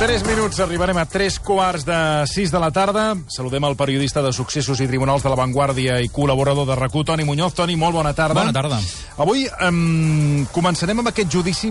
3 0.00 0.22
minuts, 0.24 0.56
arribarem 0.64 0.96
a 0.96 1.04
3 1.04 1.34
quarts 1.44 1.84
de 1.84 2.24
6 2.24 2.50
de 2.50 2.58
la 2.58 2.70
tarda. 2.72 3.02
Saludem 3.28 3.66
el 3.68 3.74
periodista 3.76 4.22
de 4.24 4.32
Successos 4.32 4.80
i 4.80 4.86
Tribunals 4.88 5.20
de 5.20 5.28
la 5.28 5.36
Vanguardia 5.36 5.98
i 6.00 6.08
col·laborador 6.08 6.64
de 6.64 6.72
RAC1, 6.72 7.04
Toni 7.10 7.26
Muñoz. 7.28 7.52
Toni, 7.52 7.76
molt 7.76 7.98
bona 7.98 8.14
tarda. 8.16 8.40
Bona 8.40 8.56
tarda. 8.56 8.78
Avui 9.20 9.44
um, 9.68 10.46
començarem 10.56 11.04
amb 11.04 11.12
aquest 11.12 11.28
judici 11.28 11.68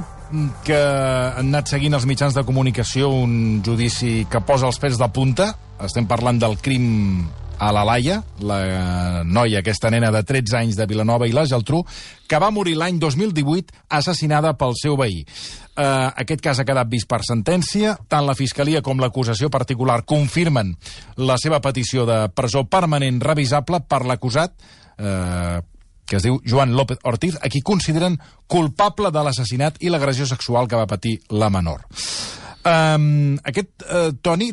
que 0.61 0.77
han 0.77 1.49
anat 1.49 1.73
seguint 1.73 1.97
els 1.97 2.05
mitjans 2.05 2.37
de 2.37 2.45
comunicació, 2.45 3.09
un 3.09 3.63
judici 3.65 4.27
que 4.29 4.45
posa 4.45 4.69
els 4.69 4.77
pèls 4.77 5.01
de 5.01 5.09
punta. 5.09 5.55
Estem 5.89 6.05
parlant 6.05 6.37
del 6.37 6.59
crim 6.61 7.25
a 7.59 7.71
la 7.75 7.83
Laia, 7.83 8.21
la 8.39 9.23
noia, 9.27 9.59
aquesta 9.59 9.91
nena 9.91 10.09
de 10.15 10.23
13 10.23 10.55
anys 10.61 10.77
de 10.79 10.87
Vilanova 10.87 11.27
i 11.27 11.33
la 11.35 11.43
Geltrú, 11.45 11.81
que 12.27 12.39
va 12.39 12.51
morir 12.55 12.77
l'any 12.79 12.99
2018 13.01 13.75
assassinada 13.99 14.55
pel 14.57 14.77
seu 14.79 14.95
veí. 14.99 15.25
Uh, 15.79 16.09
aquest 16.23 16.41
cas 16.43 16.59
ha 16.59 16.65
quedat 16.67 16.89
vist 16.91 17.07
per 17.07 17.21
sentència. 17.27 17.97
Tant 18.11 18.25
la 18.27 18.35
Fiscalia 18.35 18.81
com 18.83 18.99
l'acusació 18.99 19.51
particular 19.51 20.01
confirmen 20.07 20.73
la 21.19 21.37
seva 21.39 21.61
petició 21.63 22.07
de 22.07 22.25
presó 22.35 22.65
permanent 22.67 23.19
revisable 23.23 23.83
per 23.87 24.01
l'acusat, 24.07 24.55
uh, 24.99 25.59
que 26.09 26.17
es 26.17 26.25
diu 26.25 26.39
Joan 26.47 26.73
López 26.75 27.03
Ortiz, 27.03 27.37
a 27.39 27.51
qui 27.51 27.61
consideren 27.61 28.17
culpable 28.47 29.11
de 29.11 29.23
l'assassinat 29.23 29.83
i 29.83 29.91
l'agressió 29.91 30.27
sexual 30.27 30.67
que 30.67 30.79
va 30.79 30.89
patir 30.89 31.19
la 31.29 31.51
menor. 31.53 31.85
Um, 32.69 33.37
aquest, 33.49 33.71
uh, 33.87 34.11
Toni, 34.21 34.51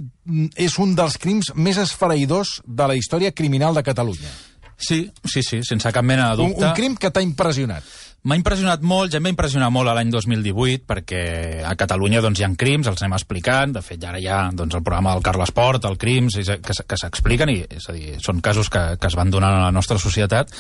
és 0.56 0.76
un 0.82 0.94
dels 0.96 1.18
crims 1.20 1.52
més 1.54 1.78
esfereïdors 1.82 2.60
de 2.64 2.88
la 2.88 2.96
història 2.96 3.32
criminal 3.36 3.76
de 3.76 3.84
Catalunya. 3.86 4.32
Sí, 4.76 5.06
sí, 5.24 5.42
sí, 5.42 5.62
sense 5.64 5.90
cap 5.92 6.04
mena 6.04 6.34
de 6.36 6.42
Un, 6.44 6.52
dubte. 6.52 6.66
un 6.66 6.74
crim 6.76 6.96
que 7.00 7.10
t'ha 7.10 7.22
impressionat. 7.24 7.84
M'ha 8.26 8.36
impressionat 8.36 8.82
molt, 8.82 9.12
ja 9.12 9.20
em 9.20 9.28
va 9.28 9.30
impressionar 9.30 9.68
molt 9.70 9.86
l'any 9.86 10.10
2018, 10.10 10.82
perquè 10.88 11.20
a 11.64 11.76
Catalunya 11.78 12.20
doncs, 12.24 12.40
hi 12.40 12.44
ha 12.44 12.50
crims, 12.58 12.88
els 12.90 13.02
anem 13.02 13.14
explicant, 13.14 13.76
de 13.76 13.82
fet 13.86 14.02
ara 14.04 14.18
hi 14.18 14.26
ha 14.26 14.40
doncs, 14.52 14.74
el 14.74 14.82
programa 14.82 15.14
del 15.14 15.22
Carles 15.22 15.52
Port, 15.54 15.86
el 15.86 15.96
Crims, 15.96 16.34
que, 16.34 16.74
que 16.90 16.98
s'expliquen, 16.98 17.52
i 17.54 17.60
és 17.78 17.86
a 17.88 17.94
dir, 17.94 18.16
són 18.24 18.42
casos 18.42 18.68
que, 18.72 18.82
que 18.98 19.06
es 19.06 19.16
van 19.16 19.30
donar 19.30 19.52
a 19.54 19.62
la 19.68 19.72
nostra 19.72 20.00
societat, 20.02 20.50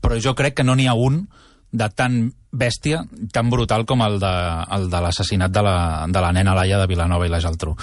però 0.00 0.20
jo 0.22 0.36
crec 0.38 0.60
que 0.60 0.64
no 0.64 0.78
n'hi 0.78 0.86
ha 0.86 0.94
un 0.94 1.24
de 1.72 1.90
tan 1.90 2.30
bèstia, 2.58 3.02
tan 3.32 3.50
brutal 3.52 3.84
com 3.86 4.02
el 4.04 4.18
de, 4.22 4.32
el 4.76 4.88
de 4.92 5.00
l'assassinat 5.04 5.52
de, 5.52 5.62
la, 5.64 5.76
de 6.10 6.22
la 6.22 6.32
nena 6.34 6.54
Laia 6.56 6.80
de 6.80 6.88
Vilanova 6.90 7.26
i 7.28 7.32
la 7.32 7.40
Geltrú. 7.44 7.74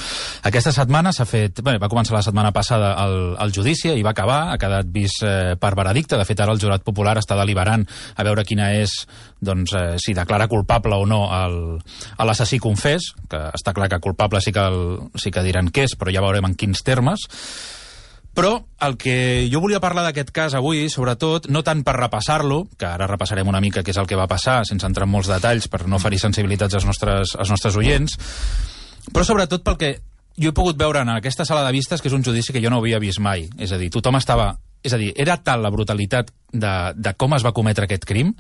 Aquesta 0.50 0.74
setmana 0.76 1.14
s'ha 1.16 1.28
fet... 1.30 1.62
Bé, 1.64 1.78
va 1.82 1.90
començar 1.92 2.18
la 2.18 2.24
setmana 2.26 2.52
passada 2.56 2.94
el, 3.06 3.18
el 3.42 3.54
judici 3.56 3.92
i 3.94 4.06
va 4.06 4.14
acabar, 4.16 4.40
ha 4.54 4.60
quedat 4.62 4.90
vist 4.94 5.24
eh, 5.28 5.54
per 5.60 5.74
veredicte. 5.80 6.18
De 6.20 6.28
fet, 6.28 6.42
ara 6.44 6.56
el 6.56 6.62
jurat 6.62 6.84
popular 6.86 7.16
està 7.22 7.38
deliberant 7.40 7.86
a 8.18 8.26
veure 8.26 8.46
quina 8.48 8.72
és, 8.80 8.96
doncs, 9.44 9.76
eh, 9.78 9.86
si 10.02 10.16
declara 10.18 10.50
culpable 10.52 10.98
o 10.98 11.08
no 11.10 11.24
l'assassí 12.24 12.60
confés, 12.64 13.14
que 13.30 13.46
està 13.54 13.74
clar 13.76 13.90
que 13.92 14.02
culpable 14.04 14.42
sí 14.42 14.54
que, 14.56 14.66
el, 14.66 14.84
sí 15.20 15.32
que 15.32 15.46
diran 15.46 15.72
què 15.74 15.88
és, 15.88 15.96
però 16.00 16.14
ja 16.14 16.24
veurem 16.26 16.52
en 16.52 16.58
quins 16.60 16.84
termes. 16.86 17.30
Però 18.34 18.54
el 18.82 18.96
que 18.98 19.16
jo 19.52 19.62
volia 19.62 19.82
parlar 19.82 20.08
d'aquest 20.08 20.32
cas 20.34 20.56
avui, 20.58 20.88
sobretot, 20.90 21.46
no 21.54 21.62
tant 21.66 21.84
per 21.86 21.94
repassar-lo, 22.00 22.64
que 22.80 22.88
ara 22.90 23.06
repassarem 23.10 23.50
una 23.50 23.62
mica 23.62 23.84
què 23.86 23.94
és 23.94 24.00
el 24.02 24.10
que 24.10 24.18
va 24.18 24.30
passar, 24.30 24.64
sense 24.66 24.88
entrar 24.90 25.06
en 25.06 25.14
molts 25.14 25.30
detalls 25.30 25.70
per 25.70 25.84
no 25.86 26.02
ferir 26.02 26.18
sensibilitats 26.24 26.80
als 26.80 26.88
nostres, 26.90 27.36
als 27.38 27.54
nostres 27.54 27.78
oients, 27.78 28.18
però 29.14 29.26
sobretot 29.28 29.62
pel 29.66 29.78
que 29.78 29.92
jo 30.34 30.50
he 30.50 30.56
pogut 30.56 30.80
veure 30.80 31.04
en 31.04 31.12
aquesta 31.14 31.46
sala 31.46 31.62
de 31.68 31.74
vistes, 31.76 32.02
que 32.02 32.10
és 32.10 32.16
un 32.18 32.24
judici 32.26 32.54
que 32.56 32.62
jo 32.64 32.72
no 32.74 32.80
havia 32.82 33.02
vist 33.02 33.22
mai. 33.22 33.46
És 33.62 33.72
a 33.72 33.78
dir, 33.82 33.92
tothom 33.94 34.18
estava... 34.18 34.56
És 34.84 34.96
a 34.96 35.00
dir, 35.00 35.14
era 35.16 35.38
tal 35.40 35.62
la 35.64 35.72
brutalitat 35.72 36.34
de, 36.52 36.74
de 36.98 37.14
com 37.16 37.38
es 37.38 37.46
va 37.46 37.54
cometre 37.56 37.86
aquest 37.86 38.04
crim 38.04 38.34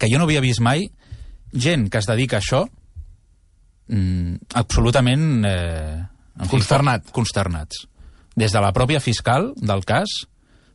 que 0.00 0.08
jo 0.10 0.18
no 0.18 0.24
havia 0.26 0.42
vist 0.42 0.58
mai 0.64 0.88
gent 1.52 1.86
que 1.92 2.00
es 2.00 2.08
dedica 2.08 2.40
a 2.40 2.42
això 2.42 2.64
mm, 3.92 4.48
absolutament... 4.58 5.28
Eh, 5.46 6.00
en 6.36 6.48
fi, 6.48 6.56
Consternat. 6.56 7.12
Consternats. 7.16 7.86
Des 8.36 8.52
de 8.52 8.60
la 8.60 8.72
pròpia 8.76 9.00
fiscal 9.00 9.52
del 9.56 9.84
cas 9.88 10.26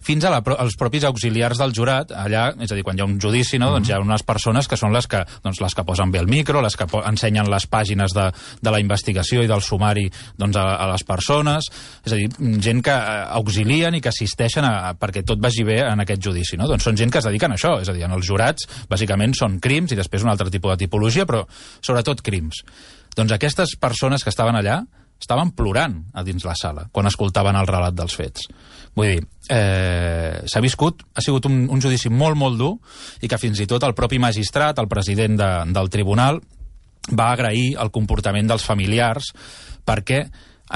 fins 0.01 0.25
a 0.25 0.31
la, 0.33 0.41
als 0.57 0.75
propis 0.77 1.03
auxiliars 1.05 1.59
del 1.61 1.73
jurat, 1.77 2.11
allà, 2.17 2.47
és 2.57 2.71
a 2.73 2.77
dir, 2.77 2.83
quan 2.83 2.97
hi 2.97 3.03
ha 3.03 3.07
un 3.07 3.19
judici, 3.21 3.59
no, 3.61 3.69
doncs 3.75 3.89
hi 3.89 3.93
ha 3.93 3.99
unes 4.01 4.23
persones 4.25 4.67
que 4.67 4.77
són 4.79 4.93
les 4.95 5.05
que, 5.07 5.21
doncs, 5.45 5.61
les 5.61 5.75
que 5.77 5.85
posen 5.85 6.11
bé 6.11 6.19
el 6.23 6.29
micro, 6.29 6.61
les 6.65 6.75
que 6.77 6.87
ensenyen 7.05 7.49
les 7.51 7.67
pàgines 7.69 8.15
de, 8.17 8.27
de 8.61 8.73
la 8.73 8.79
investigació 8.81 9.43
i 9.45 9.49
del 9.49 9.61
sumari 9.61 10.07
doncs, 10.41 10.57
a, 10.57 10.65
a 10.81 10.87
les 10.91 11.05
persones, 11.05 11.69
és 12.05 12.15
a 12.15 12.17
dir, 12.17 12.29
gent 12.65 12.81
que 12.85 12.95
eh, 12.95 13.19
auxilien 13.37 13.97
i 13.97 14.01
que 14.01 14.09
assisteixen 14.09 14.65
a, 14.65 14.73
a, 14.89 14.95
perquè 14.97 15.21
tot 15.27 15.41
vagi 15.43 15.65
bé 15.67 15.83
en 15.85 16.01
aquest 16.01 16.25
judici. 16.25 16.57
No? 16.57 16.69
Doncs 16.71 16.89
són 16.89 16.97
gent 16.97 17.13
que 17.13 17.21
es 17.21 17.29
dediquen 17.29 17.53
a 17.53 17.59
això, 17.59 17.75
és 17.83 17.91
a 17.91 17.95
dir, 17.95 18.07
en 18.07 18.17
els 18.17 18.25
jurats, 18.25 18.65
bàsicament 18.89 19.37
són 19.37 19.59
crims 19.61 19.93
i 19.93 19.99
després 19.99 20.25
un 20.25 20.33
altre 20.33 20.49
tipus 20.49 20.73
de 20.73 20.87
tipologia, 20.87 21.27
però 21.29 21.45
sobretot 21.77 22.25
crims. 22.25 22.65
Doncs 23.13 23.35
aquestes 23.35 23.75
persones 23.77 24.25
que 24.25 24.33
estaven 24.33 24.57
allà 24.57 24.81
estaven 25.21 25.53
plorant 25.55 25.97
a 26.13 26.23
dins 26.25 26.45
la 26.47 26.55
sala 26.57 26.87
quan 26.91 27.07
escoltaven 27.09 27.57
el 27.59 27.69
relat 27.69 27.95
dels 27.97 28.15
fets. 28.17 28.47
Vull 28.97 29.13
dir, 29.13 29.25
eh, 29.53 30.41
s'ha 30.49 30.61
viscut, 30.63 31.05
ha 31.15 31.23
sigut 31.23 31.45
un, 31.47 31.63
un 31.71 31.81
judici 31.81 32.09
molt, 32.09 32.35
molt 32.37 32.59
dur 32.59 32.73
i 33.21 33.29
que 33.31 33.39
fins 33.39 33.61
i 33.61 33.69
tot 33.69 33.85
el 33.87 33.95
propi 33.95 34.19
magistrat, 34.19 34.81
el 34.81 34.89
president 34.91 35.37
de, 35.39 35.51
del 35.71 35.91
tribunal, 35.93 36.41
va 37.17 37.31
agrair 37.31 37.75
el 37.81 37.91
comportament 37.93 38.49
dels 38.49 38.65
familiars 38.65 39.31
perquè 39.87 40.25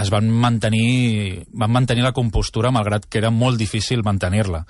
es 0.01 0.09
van 0.11 0.27
mantenir, 0.29 1.45
van 1.55 1.71
mantenir 1.71 2.03
la 2.03 2.15
compostura 2.15 2.71
malgrat 2.73 3.05
que 3.07 3.21
era 3.21 3.31
molt 3.31 3.59
difícil 3.59 4.03
mantenir-la. 4.03 4.65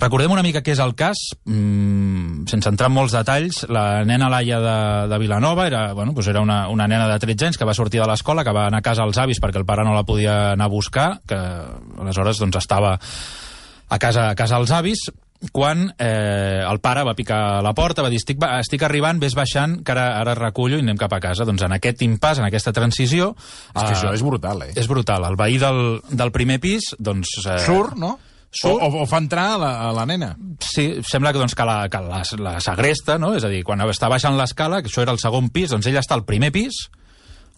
Recordem 0.00 0.32
una 0.32 0.42
mica 0.42 0.62
què 0.64 0.72
és 0.72 0.80
el 0.80 0.94
cas, 0.96 1.18
mm, 1.44 2.46
sense 2.48 2.68
entrar 2.70 2.88
en 2.88 2.94
molts 2.96 3.12
detalls. 3.12 3.62
La 3.68 4.04
nena 4.08 4.30
Laia 4.32 4.58
de, 4.58 4.76
de 5.12 5.18
Vilanova 5.20 5.66
era, 5.68 5.82
bueno, 5.92 6.14
doncs 6.16 6.30
era 6.32 6.40
una, 6.40 6.68
una 6.72 6.88
nena 6.88 7.06
de 7.10 7.18
13 7.20 7.50
anys 7.50 7.60
que 7.60 7.68
va 7.68 7.76
sortir 7.76 8.00
de 8.00 8.08
l'escola, 8.08 8.44
que 8.44 8.54
va 8.56 8.66
anar 8.70 8.80
a 8.80 8.86
casa 8.88 9.04
als 9.04 9.20
avis 9.20 9.40
perquè 9.42 9.60
el 9.60 9.68
pare 9.68 9.84
no 9.84 9.94
la 9.94 10.06
podia 10.08 10.52
anar 10.52 10.70
a 10.70 10.72
buscar, 10.72 11.10
que 11.28 11.36
aleshores 11.36 12.40
doncs, 12.40 12.56
estava 12.56 12.96
a 12.96 13.98
casa, 14.00 14.30
a 14.30 14.34
casa 14.34 14.56
als 14.56 14.72
avis, 14.72 15.10
quan 15.50 15.88
eh, 15.98 16.62
el 16.62 16.78
pare 16.80 17.02
va 17.02 17.16
picar 17.18 17.58
a 17.58 17.62
la 17.62 17.74
porta, 17.74 18.02
va 18.04 18.10
dir, 18.12 18.20
estic, 18.22 18.40
estic 18.62 18.84
arribant, 18.86 19.20
ves 19.20 19.34
baixant, 19.34 19.80
que 19.84 19.92
ara, 19.94 20.12
ara 20.20 20.36
recullo 20.38 20.78
i 20.78 20.84
anem 20.84 20.98
cap 21.00 21.12
a 21.12 21.20
casa. 21.20 21.46
Doncs 21.48 21.64
en 21.66 21.74
aquest 21.76 22.04
impàs, 22.06 22.38
en 22.38 22.46
aquesta 22.46 22.72
transició... 22.72 23.32
És 23.36 23.80
que 23.80 23.88
eh, 23.90 23.96
això 23.96 24.12
és 24.14 24.22
brutal, 24.22 24.68
eh? 24.68 24.74
és 24.78 24.88
brutal. 24.88 25.26
El 25.26 25.38
veí 25.40 25.58
del, 25.62 25.98
del 26.10 26.32
primer 26.34 26.60
pis, 26.62 26.92
doncs... 26.98 27.40
Eh, 27.42 27.58
Surt, 27.66 27.98
no? 27.98 28.16
Surt. 28.52 28.82
O, 28.84 28.86
o, 28.86 29.02
o 29.02 29.06
fa 29.08 29.16
entrar 29.22 29.46
a 29.54 29.58
la, 29.58 29.70
a 29.88 29.92
la 29.96 30.04
nena. 30.06 30.34
Sí, 30.60 30.98
sembla 31.08 31.32
que, 31.32 31.40
doncs, 31.40 31.54
que, 31.56 31.64
la, 31.64 31.88
que 31.88 32.00
la, 32.04 32.22
la 32.44 32.58
segresta, 32.60 33.16
no? 33.18 33.32
És 33.38 33.46
a 33.48 33.50
dir, 33.52 33.62
quan 33.64 33.80
està 33.88 34.10
baixant 34.12 34.36
l'escala, 34.36 34.82
que 34.84 34.90
això 34.92 35.02
era 35.06 35.14
el 35.16 35.20
segon 35.22 35.48
pis, 35.54 35.70
doncs 35.72 35.88
ella 35.88 36.02
està 36.04 36.18
al 36.18 36.26
primer 36.28 36.50
pis, 36.52 36.82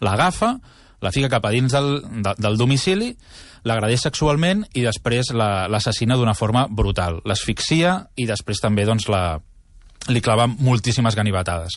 l'agafa, 0.04 0.52
la 1.02 1.10
fica 1.12 1.28
cap 1.32 1.44
a 1.46 1.50
dins 1.52 1.72
del, 1.74 1.98
de, 2.22 2.34
del 2.38 2.56
domicili, 2.56 3.10
l'agradeix 3.66 4.04
sexualment 4.06 4.62
i 4.76 4.84
després 4.84 5.32
la- 5.34 5.66
l'assassina 5.72 6.16
d'una 6.16 6.34
forma 6.38 6.66
brutal. 6.70 7.18
L'asfixia 7.26 8.04
i 8.16 8.26
després 8.28 8.60
també 8.62 8.84
doncs, 8.88 9.08
la, 9.12 9.40
li 10.12 10.20
clava 10.20 10.46
moltíssimes 10.46 11.16
ganivetades. 11.16 11.76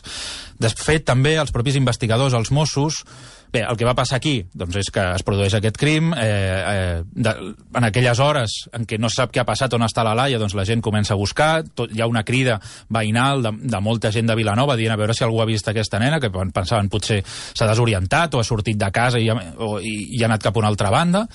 De 0.60 0.68
fet, 0.70 1.04
també 1.08 1.36
els 1.40 1.52
propis 1.52 1.76
investigadors, 1.80 2.34
els 2.36 2.50
Mossos, 2.52 3.02
bé, 3.52 3.62
el 3.62 3.76
que 3.76 3.86
va 3.88 3.94
passar 3.96 4.18
aquí 4.18 4.42
doncs 4.52 4.78
és 4.82 4.90
que 4.94 5.04
es 5.14 5.24
produeix 5.26 5.54
aquest 5.58 5.78
crim, 5.80 6.10
eh, 6.12 6.24
eh, 6.24 7.02
de, 7.04 7.34
en 7.78 7.86
aquelles 7.88 8.20
hores 8.20 8.56
en 8.76 8.86
què 8.88 8.98
no 9.00 9.10
sap 9.12 9.32
què 9.34 9.42
ha 9.42 9.46
passat, 9.48 9.74
on 9.76 9.86
està 9.86 10.04
la 10.06 10.16
Laia, 10.18 10.40
doncs 10.40 10.56
la 10.58 10.66
gent 10.68 10.82
comença 10.84 11.14
a 11.14 11.20
buscar, 11.20 11.64
tot, 11.74 11.92
hi 11.94 12.02
ha 12.02 12.10
una 12.10 12.24
crida 12.28 12.58
veïnal 12.94 13.44
de, 13.44 13.54
de 13.74 13.80
molta 13.84 14.12
gent 14.14 14.28
de 14.28 14.36
Vilanova 14.38 14.76
dient 14.76 14.94
a 14.94 14.98
veure 15.00 15.16
si 15.16 15.24
algú 15.26 15.42
ha 15.42 15.48
vist 15.48 15.68
aquesta 15.68 16.00
nena, 16.02 16.20
que 16.20 16.32
pensaven 16.32 16.90
potser 16.92 17.22
s'ha 17.26 17.70
desorientat 17.70 18.34
o 18.34 18.42
ha 18.42 18.46
sortit 18.46 18.78
de 18.78 18.90
casa 18.94 19.22
i 19.22 19.30
ha, 19.30 19.38
o, 19.58 19.78
i, 19.80 19.96
i 20.18 20.22
ha 20.22 20.28
anat 20.30 20.44
cap 20.44 20.56
a 20.56 20.62
una 20.62 20.72
altra 20.72 20.92
banda, 20.94 21.26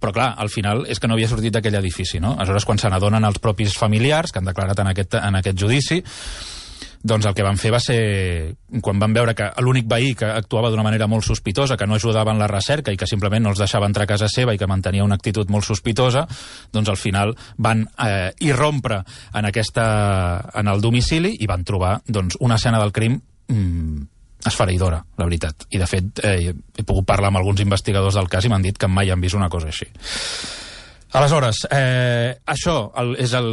però 0.00 0.14
clar, 0.16 0.30
al 0.40 0.48
final 0.48 0.86
és 0.88 0.98
que 0.98 1.08
no 1.10 1.14
havia 1.14 1.28
sortit 1.28 1.52
d'aquell 1.52 1.76
edifici, 1.76 2.22
no? 2.24 2.32
Aleshores, 2.38 2.64
quan 2.64 2.80
se 2.80 2.88
n'adonen 2.88 3.26
els 3.28 3.38
propis 3.42 3.76
familiars 3.76 4.32
que 4.32 4.40
han 4.40 4.48
declarat 4.48 4.80
en 4.80 4.88
aquest, 4.94 5.18
en 5.20 5.36
aquest 5.36 5.60
judici, 5.60 6.00
doncs 7.02 7.26
el 7.26 7.34
que 7.34 7.44
van 7.44 7.56
fer 7.56 7.70
va 7.72 7.80
ser, 7.80 8.00
quan 8.84 9.00
van 9.00 9.14
veure 9.16 9.34
que 9.36 9.48
l'únic 9.64 9.86
veí 9.88 10.12
que 10.18 10.28
actuava 10.28 10.68
d'una 10.70 10.84
manera 10.84 11.08
molt 11.08 11.24
sospitosa, 11.24 11.78
que 11.80 11.88
no 11.88 11.96
ajudava 11.96 12.34
en 12.34 12.38
la 12.42 12.48
recerca 12.50 12.92
i 12.92 13.00
que 13.00 13.08
simplement 13.08 13.46
no 13.46 13.54
els 13.54 13.62
deixava 13.62 13.88
entrar 13.88 14.04
a 14.04 14.12
casa 14.12 14.28
seva 14.28 14.54
i 14.54 14.60
que 14.60 14.68
mantenia 14.68 15.06
una 15.06 15.16
actitud 15.16 15.48
molt 15.48 15.64
sospitosa, 15.64 16.26
doncs 16.72 16.92
al 16.92 17.00
final 17.00 17.34
van 17.56 17.86
eh, 18.04 18.30
irrompre 18.44 19.00
en, 19.32 19.48
aquesta, 19.48 19.86
en 20.54 20.68
el 20.68 20.84
domicili 20.84 21.36
i 21.40 21.48
van 21.48 21.64
trobar 21.64 21.98
doncs, 22.06 22.36
una 22.40 22.60
escena 22.60 22.80
del 22.82 22.92
crim 22.92 23.16
mm, 23.48 24.08
esfereïdora, 24.46 25.00
la 25.16 25.28
veritat. 25.28 25.68
I, 25.70 25.80
de 25.80 25.88
fet, 25.88 26.24
eh, 26.24 26.52
he 26.52 26.84
pogut 26.84 27.08
parlar 27.08 27.32
amb 27.32 27.40
alguns 27.40 27.64
investigadors 27.64 28.16
del 28.16 28.28
cas 28.28 28.44
i 28.44 28.52
m'han 28.52 28.64
dit 28.64 28.76
que 28.76 28.88
mai 28.88 29.10
han 29.10 29.20
vist 29.24 29.40
una 29.40 29.48
cosa 29.52 29.72
així. 29.72 29.88
Aleshores, 31.12 31.64
eh, 31.74 32.36
això 32.46 32.74
el, 33.00 33.16
és 33.18 33.32
el, 33.34 33.48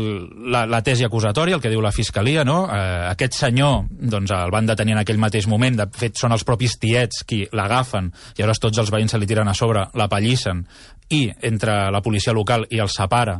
la, 0.53 0.67
la 0.69 0.81
tesi 0.85 1.07
acusatòria, 1.07 1.57
el 1.57 1.61
que 1.63 1.71
diu 1.73 1.81
la 1.81 1.91
Fiscalia, 1.95 2.43
no? 2.45 2.59
Eh, 2.69 3.07
aquest 3.09 3.33
senyor 3.39 3.87
doncs, 3.89 4.29
el 4.35 4.53
van 4.53 4.69
detenir 4.69 4.93
en 4.93 5.01
aquell 5.01 5.17
mateix 5.17 5.47
moment, 5.49 5.79
de 5.79 5.87
fet 5.97 6.21
són 6.21 6.35
els 6.35 6.45
propis 6.45 6.77
tiets 6.77 7.23
qui 7.25 7.47
l'agafen, 7.57 8.11
i 8.37 8.43
llavors 8.43 8.61
tots 8.61 8.77
els 8.83 8.91
veïns 8.93 9.15
se 9.15 9.17
li 9.17 9.29
tiren 9.29 9.49
a 9.49 9.55
sobre, 9.57 9.87
la 9.97 10.09
pallissen, 10.11 10.61
i 11.09 11.23
entre 11.49 11.87
la 11.89 12.03
policia 12.05 12.35
local 12.35 12.67
i 12.69 12.83
el 12.83 12.93
separa, 12.93 13.39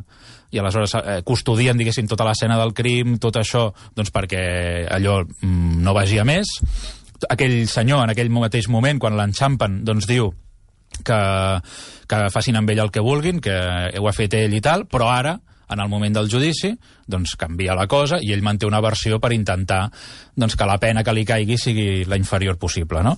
i 0.50 0.58
aleshores 0.64 0.98
eh, 0.98 1.20
custodien, 1.28 1.78
diguéssim, 1.78 2.10
tota 2.10 2.26
l'escena 2.26 2.58
del 2.58 2.74
crim, 2.74 3.20
tot 3.22 3.38
això, 3.38 3.68
doncs 3.94 4.10
perquè 4.16 4.42
allò 4.98 5.20
mm, 5.28 5.78
no 5.86 5.94
vagi 5.94 6.18
a 6.18 6.26
més. 6.26 6.58
Aquell 7.30 7.68
senyor, 7.70 8.02
en 8.06 8.16
aquell 8.16 8.34
mateix 8.34 8.66
moment, 8.72 8.98
quan 8.98 9.18
l'enxampen, 9.20 9.84
doncs 9.86 10.10
diu 10.10 10.32
que, 11.04 11.20
que 12.08 12.22
facin 12.34 12.60
amb 12.60 12.72
ell 12.74 12.84
el 12.86 12.94
que 12.94 13.04
vulguin, 13.04 13.42
que 13.44 13.58
ho 13.98 14.08
ha 14.08 14.16
fet 14.16 14.38
ell 14.40 14.56
i 14.58 14.64
tal, 14.64 14.88
però 14.90 15.12
ara 15.14 15.38
en 15.70 15.84
el 15.84 15.90
moment 15.92 16.16
del 16.16 16.30
judici, 16.32 16.74
doncs 17.08 17.36
canvia 17.40 17.76
la 17.76 17.88
cosa 17.88 18.20
i 18.22 18.34
ell 18.36 18.44
manté 18.46 18.68
una 18.68 18.82
versió 18.84 19.20
per 19.24 19.34
intentar 19.34 19.88
doncs, 20.38 20.56
que 20.56 20.68
la 20.70 20.78
pena 20.78 21.04
que 21.04 21.14
li 21.16 21.26
caigui 21.26 21.58
sigui 21.58 22.06
la 22.06 22.20
inferior 22.20 22.60
possible. 22.62 23.02
No? 23.04 23.16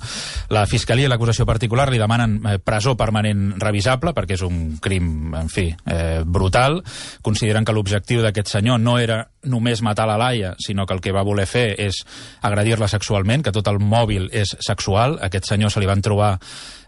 La 0.55 0.65
Fiscalia 0.69 1.09
i 1.09 1.11
l'acusació 1.11 1.45
particular 1.45 1.89
li 1.91 1.99
demanen 1.99 2.39
eh, 2.45 2.57
presó 2.63 2.95
permanent 2.97 3.59
revisable 3.59 4.13
perquè 4.15 4.37
és 4.37 4.45
un 4.47 4.77
crim, 4.81 5.33
en 5.35 5.51
fi, 5.51 5.67
eh, 5.85 6.23
brutal. 6.25 6.79
Consideren 7.21 7.67
que 7.67 7.75
l'objectiu 7.75 8.23
d'aquest 8.23 8.55
senyor 8.55 8.79
no 8.79 8.97
era 8.99 9.25
només 9.43 9.83
matar 9.83 10.07
la 10.07 10.17
Laia, 10.19 10.55
sinó 10.59 10.85
que 10.85 10.95
el 10.95 11.01
que 11.01 11.13
va 11.15 11.23
voler 11.27 11.47
fer 11.47 11.73
és 11.79 12.01
agredir-la 12.41 12.89
sexualment, 12.91 13.43
que 13.43 13.55
tot 13.55 13.67
el 13.71 13.79
mòbil 13.79 14.29
és 14.35 14.55
sexual. 14.63 15.19
A 15.19 15.29
aquest 15.29 15.47
senyor 15.51 15.71
se 15.71 15.79
li 15.79 15.87
van 15.87 16.03
trobar 16.03 16.37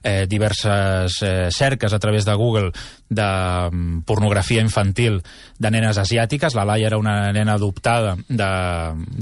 eh, 0.04 0.26
diverses 0.28 1.22
eh, 1.22 1.50
cerques 1.52 1.94
a 1.94 2.00
través 2.00 2.26
de 2.26 2.34
Google 2.34 2.72
de 3.10 3.70
um, 3.72 4.02
pornografia 4.04 4.62
infantil 4.62 5.22
de 5.60 5.72
nenes 5.72 6.00
asiàtiques. 6.00 6.56
La 6.56 6.66
Laia 6.66 6.91
era 6.92 7.00
una 7.00 7.32
nena 7.32 7.56
adoptada 7.56 8.18
de, 8.28 8.52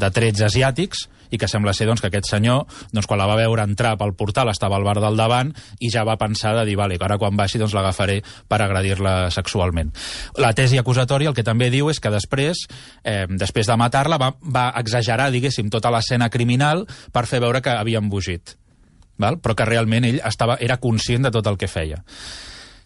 de 0.01 0.11
trets 0.11 0.41
asiàtics 0.49 1.05
i 1.29 1.37
que 1.37 1.47
sembla 1.47 1.75
ser 1.77 1.85
doncs, 1.85 2.01
que 2.01 2.09
aquest 2.09 2.25
senyor, 2.31 2.63
doncs, 2.89 3.05
quan 3.05 3.19
la 3.21 3.27
va 3.29 3.37
veure 3.37 3.61
entrar 3.61 3.93
pel 3.99 4.15
portal, 4.17 4.49
estava 4.49 4.79
al 4.79 4.85
bar 4.87 4.97
del 4.97 5.19
davant 5.19 5.51
i 5.77 5.91
ja 5.93 6.01
va 6.07 6.17
pensar 6.17 6.55
de 6.57 6.65
dir, 6.65 6.77
vale, 6.79 6.97
ara 6.97 7.19
quan 7.21 7.37
baixi 7.37 7.61
doncs, 7.61 7.75
l'agafaré 7.77 8.19
per 8.49 8.61
agredir-la 8.65 9.29
sexualment. 9.33 9.93
La 10.41 10.55
tesi 10.57 10.81
acusatòria 10.81 11.29
el 11.29 11.37
que 11.37 11.45
també 11.45 11.69
diu 11.69 11.91
és 11.93 12.01
que 12.01 12.09
després, 12.09 12.65
eh, 13.03 13.27
després 13.29 13.69
de 13.69 13.77
matar-la, 13.77 14.17
va, 14.17 14.33
va 14.41 14.71
exagerar, 14.81 15.29
diguéssim, 15.29 15.69
tota 15.69 15.93
l'escena 15.93 16.31
criminal 16.33 16.87
per 17.13 17.27
fer 17.29 17.43
veure 17.45 17.61
que 17.61 17.77
havia 17.77 18.01
embogit 18.01 18.57
val? 19.19 19.37
però 19.43 19.53
que 19.53 19.67
realment 19.67 20.07
ell 20.07 20.21
estava, 20.25 20.57
era 20.63 20.79
conscient 20.79 21.27
de 21.27 21.31
tot 21.35 21.47
el 21.51 21.59
que 21.59 21.67
feia. 21.67 22.01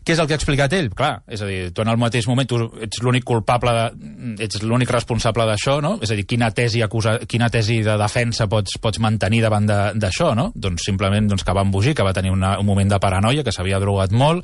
Què 0.04 0.18
és 0.18 0.20
el 0.20 0.28
que 0.28 0.36
ha 0.36 0.40
explicat 0.40 0.74
ell? 0.76 0.90
Clar, 0.92 1.22
és 1.32 1.42
a 1.44 1.48
dir, 1.48 1.70
tu 1.72 1.84
en 1.84 1.90
el 1.94 2.00
mateix 2.00 2.26
moment 2.28 2.48
tu 2.50 2.58
ets 2.84 3.00
l'únic 3.04 3.24
culpable, 3.28 3.72
de, 3.72 4.34
ets 4.44 4.60
l'únic 4.64 4.92
responsable 4.92 5.46
d'això, 5.48 5.78
no? 5.84 5.94
És 6.04 6.12
a 6.12 6.18
dir, 6.20 6.26
quina 6.28 6.50
tesi, 6.52 6.82
acusa, 6.84 7.16
quina 7.30 7.48
tesi 7.54 7.80
de 7.86 7.96
defensa 8.02 8.50
pots, 8.52 8.76
pots 8.84 9.00
mantenir 9.04 9.40
davant 9.46 9.70
d'això, 9.70 10.34
no? 10.36 10.50
Doncs 10.56 10.84
simplement 10.90 11.30
doncs, 11.32 11.46
que 11.48 11.56
va 11.56 11.64
embogir, 11.64 11.96
que 11.96 12.04
va 12.04 12.12
tenir 12.16 12.34
una, 12.36 12.58
un 12.60 12.68
moment 12.68 12.92
de 12.92 13.00
paranoia, 13.00 13.46
que 13.48 13.56
s'havia 13.56 13.80
drogat 13.80 14.12
molt, 14.12 14.44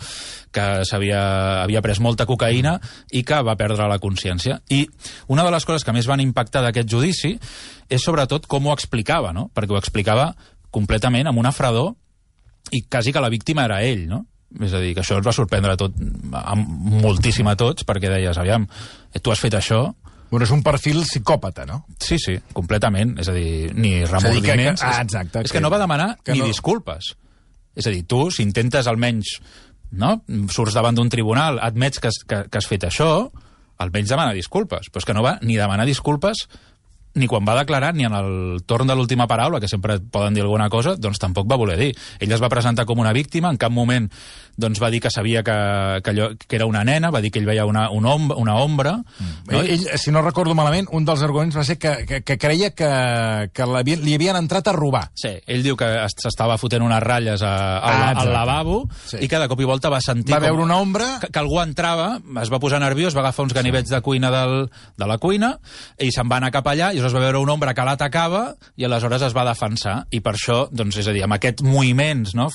que 0.56 0.66
havia, 0.96 1.22
havia 1.66 1.84
pres 1.84 2.00
molta 2.00 2.28
cocaïna 2.30 2.78
i 3.12 3.26
que 3.28 3.44
va 3.44 3.58
perdre 3.60 3.92
la 3.92 4.00
consciència. 4.00 4.62
I 4.72 4.86
una 5.28 5.44
de 5.44 5.52
les 5.52 5.68
coses 5.68 5.84
que 5.84 5.96
més 5.96 6.08
van 6.08 6.24
impactar 6.24 6.64
d'aquest 6.64 6.88
judici 6.88 7.36
és 7.90 8.06
sobretot 8.06 8.48
com 8.48 8.68
ho 8.68 8.76
explicava, 8.78 9.36
no? 9.36 9.50
Perquè 9.52 9.76
ho 9.76 9.82
explicava 9.82 10.32
completament 10.72 11.28
amb 11.28 11.42
una 11.42 11.52
fredor 11.52 11.98
i 12.72 12.86
quasi 12.88 13.12
que 13.12 13.22
la 13.22 13.32
víctima 13.34 13.66
era 13.66 13.84
ell, 13.84 14.08
no? 14.08 14.26
És 14.57 14.74
a 14.74 14.81
dir, 14.81 14.96
que 14.98 15.04
això 15.04 15.19
ens 15.19 15.28
va 15.28 15.34
sorprendre 15.36 15.75
tot, 15.78 15.94
moltíssim 17.04 17.48
a 17.51 17.56
tots, 17.60 17.86
perquè 17.86 18.10
deies, 18.10 18.38
aviam, 18.42 18.66
tu 19.22 19.34
has 19.34 19.42
fet 19.44 19.57
això... 19.60 19.84
Bueno, 20.30 20.46
és 20.46 20.51
un 20.54 20.62
perfil 20.62 21.00
psicòpata, 21.07 21.66
no? 21.66 21.80
Sí, 22.06 22.19
sí, 22.22 22.36
completament. 22.54 23.16
És 23.22 23.31
a 23.31 23.34
dir, 23.34 23.72
ni 23.74 23.96
remordiments... 24.06 24.81
Que, 24.81 24.86
que, 24.86 24.94
ah, 24.94 25.01
exacte. 25.01 25.42
És 25.42 25.50
que, 25.50 25.57
que 25.57 25.63
no 25.63 25.72
va 25.74 25.80
demanar 25.81 26.12
ni 26.30 26.44
no... 26.44 26.50
disculpes. 26.50 27.16
És 27.74 27.88
a 27.90 27.94
dir, 27.94 28.04
tu, 28.10 28.28
si 28.34 28.46
intentes 28.46 28.90
almenys... 28.90 29.40
No? 29.90 30.19
Surts 30.54 30.75
davant 30.78 30.94
d'un 30.94 31.10
tribunal, 31.10 31.57
admets 31.66 31.98
que 31.98 32.12
has, 32.12 32.19
que, 32.22 32.44
que 32.45 32.60
has 32.60 32.68
fet 32.69 32.84
això, 32.86 33.10
almenys 33.81 34.12
demana 34.13 34.36
disculpes. 34.38 34.92
Però 34.94 35.02
és 35.02 35.07
que 35.10 35.16
no 35.18 35.25
va 35.25 35.40
ni 35.42 35.57
demanar 35.57 35.88
disculpes 35.90 36.45
ni 37.16 37.28
quan 37.28 37.46
va 37.48 37.58
declarar 37.58 37.94
ni 37.96 38.06
en 38.06 38.14
el 38.14 38.62
torn 38.66 38.88
de 38.88 38.96
l'última 38.96 39.28
paraula, 39.28 39.60
que 39.60 39.68
sempre 39.68 40.00
poden 40.00 40.34
dir 40.34 40.44
alguna 40.44 40.70
cosa, 40.70 40.96
doncs 40.96 41.20
tampoc 41.20 41.50
va 41.50 41.58
voler 41.58 41.78
dir. 41.80 41.90
Ell 42.20 42.32
es 42.32 42.42
va 42.42 42.52
presentar 42.52 42.86
com 42.86 43.00
una 43.00 43.14
víctima, 43.14 43.50
en 43.50 43.58
cap 43.58 43.74
moment 43.74 44.10
doncs 44.60 44.82
va 44.84 44.90
dir 44.92 45.00
que 45.00 45.10
sabia 45.10 45.42
que, 45.44 45.56
que, 46.04 46.12
allò, 46.12 46.30
que 46.36 46.58
era 46.58 46.68
una 46.68 46.84
nena, 46.84 47.10
va 47.16 47.22
dir 47.24 47.32
que 47.32 47.40
ell 47.40 47.48
veia 47.48 47.66
una, 47.66 47.88
una, 47.96 48.12
ombra, 48.12 48.36
una 48.38 48.56
ombra. 48.60 48.94
Mm. 49.00 49.36
No? 49.48 49.62
Ell, 49.62 49.86
si 49.98 50.12
no 50.12 50.22
recordo 50.22 50.54
malament, 50.58 50.90
un 50.92 51.08
dels 51.08 51.24
arguments 51.24 51.56
va 51.56 51.64
ser 51.64 51.78
que, 51.80 51.94
que, 52.06 52.22
que 52.28 52.38
creia 52.38 52.72
que, 52.76 52.90
que 53.56 53.68
li 54.04 54.18
havien 54.18 54.36
entrat 54.36 54.68
a 54.68 54.76
robar. 54.76 55.06
Sí, 55.16 55.32
ell 55.48 55.64
diu 55.64 55.80
que 55.80 55.88
s'estava 56.12 56.60
fotent 56.60 56.84
unes 56.84 57.02
ratlles 57.04 57.44
a, 57.46 57.54
a, 57.80 57.94
ah, 57.94 58.12
al 58.20 58.34
lavabo 58.36 58.82
sí. 59.00 59.22
i 59.24 59.32
que 59.32 59.40
de 59.40 59.48
cop 59.48 59.64
i 59.64 59.70
volta 59.70 59.92
va 59.94 60.02
sentir... 60.04 60.36
Va 60.36 60.44
veure 60.44 60.66
una 60.66 60.82
ombra... 60.84 61.08
Que, 61.24 61.32
que 61.32 61.40
algú 61.42 61.62
entrava, 61.64 62.12
es 62.44 62.52
va 62.52 62.60
posar 62.60 62.82
nerviós, 62.84 63.16
va 63.16 63.24
agafar 63.24 63.48
uns 63.48 63.56
ganivets 63.56 63.92
de 63.94 64.02
cuina 64.04 64.32
del, 64.34 64.68
de 65.00 65.08
la 65.08 65.18
cuina 65.24 65.54
i 66.04 66.12
se'n 66.12 66.28
va 66.28 66.42
anar 66.44 66.52
cap 66.52 66.68
allà 66.68 66.92
i 66.92 66.99
es 67.07 67.16
va 67.16 67.24
veure 67.24 67.42
una 67.42 67.56
ombra 67.56 67.74
que 67.74 67.86
l'atacava 67.88 68.44
i 68.78 68.86
aleshores 68.88 69.28
es 69.30 69.36
va 69.36 69.48
defensar 69.48 70.01
i 70.12 70.22
per 70.25 70.36
això, 70.36 70.66
doncs, 70.72 71.00
és 71.01 71.07
a 71.07 71.16
dir, 71.16 71.25
amb 71.25 71.38
aquests 71.40 71.66
moviments, 71.66 72.36
no?, 72.38 72.50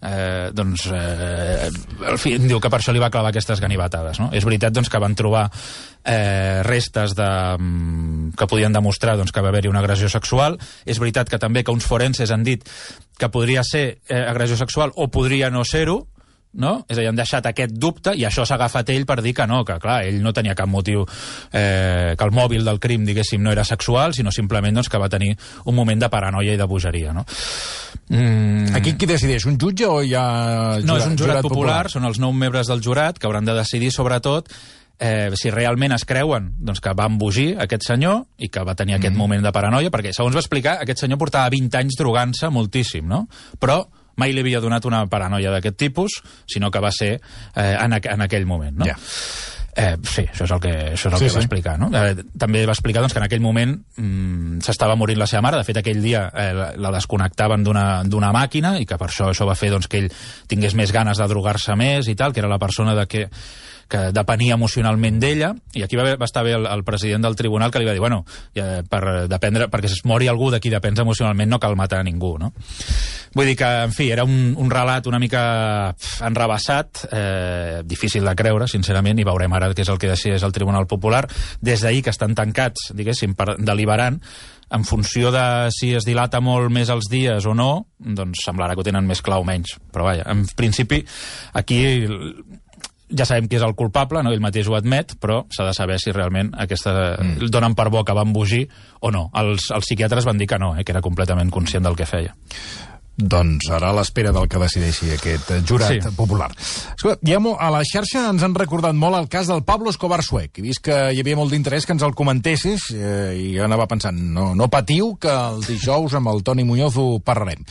eh, 0.00 0.50
doncs, 0.52 0.86
eh, 0.86 1.70
en 2.08 2.18
fi, 2.18 2.36
diu 2.40 2.60
que 2.60 2.70
per 2.72 2.80
això 2.80 2.92
li 2.94 3.02
va 3.02 3.10
clavar 3.12 3.30
aquestes 3.30 3.60
ganivetades. 3.60 4.20
No? 4.20 4.30
És 4.32 4.46
veritat 4.48 4.72
doncs, 4.72 4.88
que 4.90 5.00
van 5.02 5.14
trobar 5.18 5.46
eh, 5.50 6.62
restes 6.66 7.14
de, 7.18 7.28
mm, 7.58 8.32
que 8.38 8.48
podien 8.48 8.72
demostrar 8.72 9.16
doncs, 9.20 9.32
que 9.32 9.44
va 9.44 9.52
haver-hi 9.52 9.68
una 9.68 9.82
agressió 9.84 10.08
sexual. 10.08 10.58
És 10.84 10.98
veritat 11.02 11.28
que 11.28 11.38
també 11.38 11.64
que 11.64 11.74
uns 11.74 11.86
forenses 11.86 12.32
han 12.32 12.44
dit 12.44 12.64
que 13.18 13.28
podria 13.28 13.64
ser 13.66 14.00
eh, 14.08 14.24
agressió 14.24 14.56
sexual 14.56 14.94
o 14.96 15.10
podria 15.12 15.50
no 15.50 15.64
ser-ho, 15.64 16.06
no? 16.52 16.72
És 16.88 16.96
a 16.96 17.00
dir, 17.00 17.08
han 17.10 17.18
deixat 17.18 17.46
aquest 17.46 17.74
dubte 17.78 18.14
i 18.18 18.24
això 18.26 18.44
s'ha 18.46 18.56
agafat 18.58 18.90
ell 18.90 19.06
per 19.06 19.20
dir 19.22 19.34
que 19.36 19.46
no, 19.46 19.62
que 19.66 19.78
clar, 19.82 20.00
ell 20.08 20.18
no 20.24 20.32
tenia 20.34 20.56
cap 20.58 20.68
motiu 20.70 21.04
eh, 21.04 22.16
que 22.18 22.26
el 22.26 22.34
mòbil 22.34 22.66
del 22.66 22.80
crim, 22.82 23.04
diguéssim, 23.06 23.42
no 23.42 23.52
era 23.54 23.64
sexual, 23.64 24.14
sinó 24.16 24.32
simplement 24.34 24.80
doncs, 24.80 24.90
que 24.90 24.98
va 24.98 25.10
tenir 25.12 25.36
un 25.64 25.78
moment 25.78 26.02
de 26.02 26.10
paranoia 26.10 26.56
i 26.56 26.60
de 26.60 26.66
bogeria, 26.66 27.14
no? 27.14 27.24
Mm. 28.10 28.74
Aquí 28.74 28.96
qui 28.98 29.06
decideix? 29.06 29.46
Un 29.46 29.60
jutge 29.60 29.86
o 29.86 30.00
hi 30.02 30.16
ha... 30.18 30.26
Jurat, 30.80 30.88
no, 30.88 30.98
és 30.98 31.06
un 31.06 31.16
jurat, 31.16 31.38
jurat 31.38 31.46
popular, 31.46 31.78
popular, 31.78 31.94
són 31.94 32.10
els 32.10 32.18
nou 32.22 32.34
membres 32.34 32.70
del 32.70 32.82
jurat 32.82 33.18
que 33.18 33.30
hauran 33.30 33.46
de 33.46 33.54
decidir 33.54 33.92
sobretot 33.94 34.50
eh, 35.00 35.30
si 35.34 35.50
realment 35.50 35.94
es 35.96 36.04
creuen 36.04 36.50
doncs, 36.58 36.82
que 36.82 36.92
va 36.96 37.08
embogir 37.10 37.54
aquest 37.62 37.86
senyor 37.88 38.24
i 38.38 38.50
que 38.52 38.66
va 38.66 38.76
tenir 38.78 38.96
mm. 38.96 39.00
aquest 39.00 39.16
moment 39.16 39.46
de 39.46 39.54
paranoia, 39.54 39.90
perquè, 39.90 40.12
segons 40.16 40.36
va 40.36 40.42
explicar, 40.44 40.76
aquest 40.82 41.06
senyor 41.06 41.18
portava 41.22 41.50
20 41.54 41.80
anys 41.80 41.98
drogant-se 41.98 42.50
moltíssim, 42.52 43.08
no? 43.08 43.24
Però 43.58 43.80
mai 44.20 44.34
li 44.36 44.44
havia 44.44 44.60
donat 44.60 44.84
una 44.88 45.06
paranoia 45.10 45.54
d'aquest 45.56 45.78
tipus, 45.80 46.20
sinó 46.50 46.70
que 46.70 46.82
va 46.82 46.92
ser 46.92 47.14
eh, 47.16 47.72
en, 47.72 47.96
aqu 47.96 48.12
en 48.12 48.28
aquell 48.28 48.46
moment. 48.46 48.76
No? 48.82 48.90
Yeah. 48.90 49.00
Eh, 49.80 49.96
sí, 50.02 50.24
això 50.26 50.44
és 50.44 50.50
el 50.50 50.60
que, 50.60 50.72
això 50.96 51.08
és 51.08 51.14
el 51.14 51.20
sí, 51.20 51.26
que 51.26 51.30
va 51.30 51.38
sí. 51.38 51.46
explicar. 51.46 51.74
No? 51.78 51.88
Eh, 51.94 52.24
també 52.38 52.64
va 52.66 52.74
explicar 52.74 53.04
doncs, 53.04 53.14
que 53.14 53.22
en 53.22 53.26
aquell 53.28 53.42
moment 53.44 53.76
mm, 53.78 54.60
s'estava 54.66 54.96
morint 54.98 55.20
la 55.20 55.28
seva 55.30 55.44
mare. 55.46 55.60
De 55.60 55.68
fet, 55.68 55.78
aquell 55.80 56.02
dia 56.02 56.26
eh, 56.28 56.50
la, 56.56 56.68
la 56.76 56.92
desconnectaven 56.96 57.64
d'una 57.64 58.32
màquina 58.34 58.74
i 58.82 58.86
que 58.88 58.98
per 59.00 59.08
això 59.08 59.30
això 59.30 59.46
va 59.48 59.56
fer 59.58 59.70
doncs, 59.72 59.88
que 59.90 60.02
ell 60.02 60.10
tingués 60.50 60.74
més 60.76 60.92
ganes 60.92 61.22
de 61.22 61.28
drogar-se 61.30 61.76
més 61.78 62.10
i 62.10 62.16
tal, 62.18 62.34
que 62.34 62.42
era 62.42 62.50
la 62.50 62.60
persona 62.62 62.96
de 62.98 63.06
que 63.10 63.28
que 63.90 64.10
depenia 64.14 64.54
emocionalment 64.54 65.18
d'ella, 65.22 65.50
i 65.74 65.82
aquí 65.84 65.98
va, 65.98 66.06
va 66.16 66.28
estar 66.28 66.44
bé 66.46 66.54
el, 66.56 66.68
el 66.70 66.84
president 66.86 67.26
del 67.26 67.36
tribunal 67.36 67.72
que 67.74 67.82
li 67.82 67.88
va 67.88 67.94
dir, 67.96 68.02
bueno, 68.02 68.22
ja, 68.56 68.84
per 68.86 69.26
dependre, 69.30 69.66
perquè 69.72 69.90
es 69.90 70.04
mori 70.06 70.30
algú 70.30 70.52
de 70.54 70.60
qui 70.62 70.70
depens 70.72 71.02
emocionalment 71.02 71.50
no 71.50 71.60
cal 71.62 71.76
matar 71.78 72.00
a 72.00 72.06
ningú, 72.06 72.36
no? 72.38 72.52
Vull 73.34 73.50
dir 73.50 73.56
que, 73.58 73.68
en 73.86 73.92
fi, 73.94 74.08
era 74.10 74.24
un, 74.26 74.54
un 74.58 74.70
relat 74.70 75.06
una 75.10 75.20
mica 75.22 75.42
enrabassat, 76.26 77.04
eh, 77.10 77.82
difícil 77.86 78.26
de 78.26 78.34
creure, 78.38 78.70
sincerament, 78.70 79.18
i 79.18 79.26
veurem 79.26 79.52
ara 79.58 79.72
què 79.74 79.84
és 79.84 79.92
el 79.92 80.00
que 80.02 80.10
decideix 80.10 80.46
el 80.46 80.54
Tribunal 80.54 80.88
Popular. 80.90 81.26
Des 81.60 81.82
d'ahir 81.82 82.02
que 82.06 82.14
estan 82.14 82.34
tancats, 82.38 82.90
diguéssim, 82.96 83.36
per, 83.38 83.54
deliberant, 83.58 84.18
en 84.70 84.84
funció 84.86 85.32
de 85.34 85.44
si 85.74 85.92
es 85.98 86.06
dilata 86.06 86.40
molt 86.40 86.70
més 86.70 86.90
els 86.94 87.10
dies 87.10 87.46
o 87.46 87.54
no, 87.58 87.70
doncs 87.98 88.44
semblarà 88.46 88.76
que 88.76 88.84
ho 88.84 88.86
tenen 88.86 89.06
més 89.06 89.22
clar 89.22 89.40
o 89.42 89.46
menys. 89.46 89.76
Però 89.90 90.06
vaja, 90.06 90.26
en 90.30 90.44
principi, 90.56 91.02
aquí 91.58 91.80
ja 93.10 93.26
sabem 93.26 93.48
qui 93.50 93.58
és 93.58 93.64
el 93.66 93.74
culpable, 93.78 94.22
no? 94.22 94.32
ell 94.32 94.42
mateix 94.42 94.68
ho 94.70 94.76
admet, 94.78 95.16
però 95.20 95.42
s'ha 95.52 95.66
de 95.68 95.74
saber 95.76 95.98
si 96.02 96.14
realment 96.14 96.52
aquesta 96.58 96.94
mm. 97.16 97.50
donen 97.52 97.74
per 97.78 97.90
bo 97.90 98.04
que 98.04 98.16
van 98.16 98.30
embogir 98.30 98.66
o 99.00 99.10
no. 99.14 99.28
Els, 99.36 99.70
els 99.74 99.88
psiquiatres 99.88 100.28
van 100.28 100.38
dir 100.38 100.48
que 100.50 100.60
no, 100.60 100.74
eh? 100.76 100.84
que 100.84 100.94
era 100.94 101.04
completament 101.04 101.50
conscient 101.50 101.86
del 101.86 101.98
que 101.98 102.08
feia. 102.08 102.36
Doncs 103.20 103.68
ara 103.74 103.90
a 103.90 103.96
l'espera 103.98 104.30
del 104.32 104.46
que 104.48 104.60
decideixi 104.62 105.10
aquest 105.12 105.50
jurat 105.68 105.92
sí. 105.92 106.12
popular. 106.16 106.48
Escolta, 106.94 107.18
a 107.20 107.70
la 107.74 107.82
xarxa 107.84 108.22
ens 108.30 108.44
han 108.46 108.54
recordat 108.56 108.96
molt 108.96 109.18
el 109.18 109.28
cas 109.28 109.50
del 109.50 109.62
Pablo 109.66 109.90
Escobar 109.92 110.22
Suec. 110.24 110.56
He 110.56 110.64
vist 110.64 110.82
que 110.86 110.96
hi 111.12 111.20
havia 111.20 111.36
molt 111.36 111.52
d'interès 111.52 111.84
que 111.84 111.92
ens 111.96 112.04
el 112.06 112.16
comentessis 112.16 112.88
eh, 112.94 113.34
i 113.36 113.50
jo 113.58 113.66
anava 113.66 113.88
pensant, 113.90 114.16
no, 114.16 114.54
no 114.56 114.70
patiu, 114.72 115.14
que 115.20 115.32
el 115.32 115.60
dijous 115.66 116.16
amb 116.16 116.32
el 116.32 116.42
Toni 116.46 116.64
Muñoz 116.64 116.96
ho 116.96 117.08
parlarem. 117.24 117.66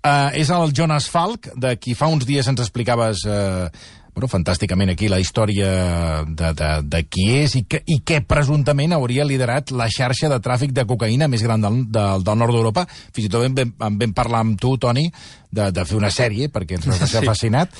Eh, 0.00 0.42
és 0.42 0.52
el 0.52 0.74
Jonas 0.76 1.08
Falk, 1.12 1.52
de 1.56 1.76
qui 1.80 1.96
fa 1.96 2.10
uns 2.12 2.28
dies 2.28 2.50
ens 2.50 2.60
explicaves 2.60 3.24
eh, 3.24 3.70
bueno, 4.14 4.28
fantàsticament 4.30 4.92
aquí 4.92 5.08
la 5.08 5.20
història 5.22 5.70
de, 6.26 6.52
de, 6.56 6.70
de 6.90 7.02
qui 7.08 7.26
és 7.38 7.56
i, 7.58 7.64
que, 7.68 7.82
i 7.86 8.00
què 8.06 8.20
presumptament 8.26 8.94
hauria 8.96 9.26
liderat 9.28 9.72
la 9.76 9.88
xarxa 9.92 10.30
de 10.32 10.40
tràfic 10.42 10.74
de 10.76 10.86
cocaïna 10.88 11.28
més 11.30 11.44
gran 11.46 11.62
del, 11.62 11.82
del, 11.92 12.26
del 12.26 12.38
nord 12.38 12.56
d'Europa. 12.56 12.86
Fins 13.14 13.26
i 13.26 13.32
tot 13.32 13.46
vam, 13.46 13.96
vam 14.00 14.14
parlar 14.16 14.44
amb 14.44 14.60
tu, 14.60 14.76
Toni, 14.80 15.08
de, 15.50 15.70
de 15.74 15.84
fer 15.86 15.98
una 15.98 16.12
sèrie, 16.14 16.50
perquè 16.52 16.78
ens 16.78 16.88
va 16.90 17.00
ser 17.06 17.24
sí. 17.24 17.26
fascinat. 17.26 17.74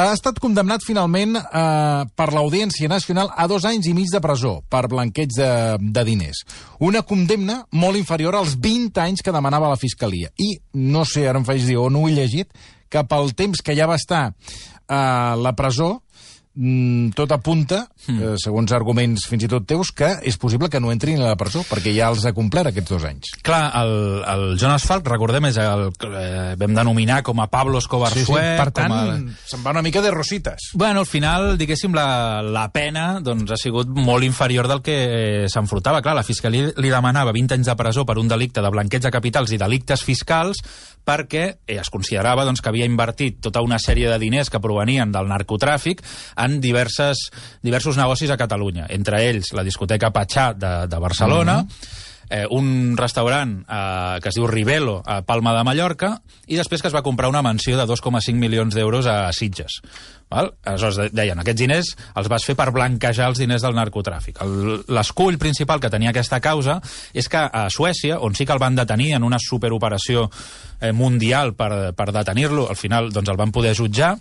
Ha 0.00 0.06
estat 0.14 0.38
condemnat 0.40 0.84
finalment 0.86 1.34
eh, 1.36 2.02
per 2.16 2.28
l'Audiència 2.32 2.88
Nacional 2.88 3.32
a 3.36 3.46
dos 3.50 3.66
anys 3.68 3.90
i 3.90 3.94
mig 3.96 4.08
de 4.12 4.20
presó 4.22 4.60
per 4.70 4.86
blanqueig 4.88 5.34
de, 5.34 5.50
de 5.80 6.04
diners. 6.06 6.44
Una 6.86 7.02
condemna 7.02 7.60
molt 7.76 7.98
inferior 7.98 8.38
als 8.38 8.54
20 8.56 9.02
anys 9.02 9.24
que 9.26 9.34
demanava 9.34 9.72
la 9.72 9.80
Fiscalia. 9.80 10.30
I, 10.38 10.54
no 10.78 11.04
sé, 11.04 11.26
ara 11.28 11.42
em 11.42 11.48
faig 11.48 11.66
dir, 11.66 11.76
o 11.76 11.90
no 11.92 12.04
ho 12.04 12.08
he 12.08 12.14
llegit, 12.16 12.54
que 12.90 13.02
pel 13.06 13.34
temps 13.38 13.62
que 13.62 13.76
ja 13.78 13.86
va 13.90 13.98
estar 14.00 14.30
a 14.90 15.36
la 15.38 15.54
presó, 15.54 16.02
mm, 16.60 17.12
tot 17.16 17.32
apunta, 17.32 17.82
mm. 18.06 18.18
eh, 18.20 18.34
segons 18.40 18.72
arguments 18.76 19.24
fins 19.30 19.46
i 19.46 19.50
tot 19.50 19.66
teus, 19.68 19.92
que 19.96 20.12
és 20.26 20.36
possible 20.40 20.68
que 20.70 20.80
no 20.82 20.92
entrin 20.92 21.20
a 21.20 21.30
la 21.32 21.38
presó, 21.40 21.64
perquè 21.68 21.94
ja 21.96 22.10
els 22.12 22.26
ha 22.28 22.34
complert 22.36 22.70
aquests 22.70 22.92
dos 22.92 23.06
anys. 23.08 23.32
Clar, 23.46 23.62
el, 23.80 23.94
el 24.28 24.44
Jonas 24.60 24.84
Falk, 24.88 25.08
recordem, 25.08 25.48
és 25.50 25.58
el 25.62 25.88
que 25.96 26.10
eh, 26.10 26.54
vam 26.60 26.76
denominar 26.76 27.22
com 27.26 27.40
a 27.40 27.48
Pablo 27.50 27.80
Escobar 27.80 28.12
Sí, 28.12 28.26
sí, 28.26 28.34
per 28.34 28.70
tant, 28.74 28.92
a... 28.92 29.16
se'n 29.48 29.64
va 29.64 29.74
una 29.74 29.84
mica 29.86 30.02
de 30.04 30.12
rosites. 30.12 30.70
Bueno, 30.74 31.04
al 31.04 31.08
final, 31.08 31.54
diguéssim, 31.60 31.94
la, 31.96 32.42
la 32.44 32.66
pena 32.74 33.06
doncs, 33.24 33.54
ha 33.54 33.60
sigut 33.60 33.88
molt 33.94 34.26
inferior 34.26 34.68
del 34.70 34.84
que 34.84 34.98
s'enfrontava. 35.50 36.02
Clar, 36.04 36.16
la 36.18 36.26
Fiscalia 36.26 36.74
li 36.76 36.92
demanava 36.92 37.34
20 37.36 37.58
anys 37.58 37.70
de 37.70 37.76
presó 37.78 38.04
per 38.08 38.18
un 38.20 38.28
delicte 38.28 38.62
de 38.64 38.72
blanqueig 38.72 39.04
de 39.06 39.14
capitals 39.14 39.54
i 39.54 39.60
delictes 39.60 40.04
fiscals 40.04 40.60
perquè 41.06 41.44
eh, 41.66 41.78
es 41.80 41.90
considerava 41.90 42.44
doncs, 42.44 42.60
que 42.60 42.70
havia 42.70 42.88
invertit 42.88 43.40
tota 43.42 43.62
una 43.64 43.78
sèrie 43.80 44.10
de 44.10 44.18
diners 44.20 44.50
que 44.52 44.60
provenien 44.62 45.12
del 45.14 45.28
narcotràfic 45.30 46.02
en 46.44 46.49
diverses, 46.58 47.28
diversos 47.62 47.96
negocis 47.96 48.30
a 48.30 48.38
Catalunya. 48.40 48.88
Entre 48.90 49.22
ells, 49.28 49.52
la 49.54 49.62
discoteca 49.62 50.10
Patxà 50.10 50.50
de, 50.58 50.74
de 50.90 50.98
Barcelona, 50.98 51.62
mm 51.62 51.68
-hmm 51.68 52.08
eh, 52.30 52.46
un 52.48 52.96
restaurant 52.96 53.66
eh, 53.68 54.18
que 54.22 54.30
es 54.30 54.38
diu 54.38 54.46
Rivelo 54.46 55.02
a 55.04 55.20
Palma 55.26 55.52
de 55.56 55.64
Mallorca 55.66 56.14
i 56.46 56.56
després 56.56 56.80
que 56.80 56.88
es 56.88 56.94
va 56.94 57.02
comprar 57.02 57.28
una 57.28 57.42
mansió 57.42 57.76
de 57.76 57.84
2,5 57.84 58.38
milions 58.38 58.74
d'euros 58.74 59.06
a 59.10 59.32
Sitges. 59.34 59.80
Val? 60.30 60.52
Aleshores 60.64 60.96
de- 60.96 61.08
deien, 61.10 61.38
aquests 61.42 61.58
diners 61.58 61.90
els 62.14 62.30
vas 62.30 62.46
fer 62.46 62.54
per 62.56 62.70
blanquejar 62.70 63.28
els 63.28 63.42
diners 63.42 63.66
del 63.66 63.74
narcotràfic. 63.74 64.38
L'escull 64.88 65.38
principal 65.42 65.82
que 65.82 65.90
tenia 65.90 66.14
aquesta 66.14 66.40
causa 66.40 66.78
és 67.12 67.28
que 67.28 67.42
a 67.42 67.66
Suècia, 67.68 68.20
on 68.22 68.38
sí 68.38 68.46
que 68.46 68.54
el 68.54 68.62
van 68.62 68.78
detenir 68.78 69.12
en 69.18 69.26
una 69.26 69.42
superoperació 69.42 70.30
eh, 70.80 70.92
mundial 70.92 71.54
per, 71.58 71.92
per 71.98 72.12
detenir-lo, 72.14 72.68
al 72.70 72.78
final 72.78 73.10
doncs, 73.10 73.28
el 73.28 73.36
van 73.42 73.50
poder 73.50 73.74
jutjar, 73.74 74.16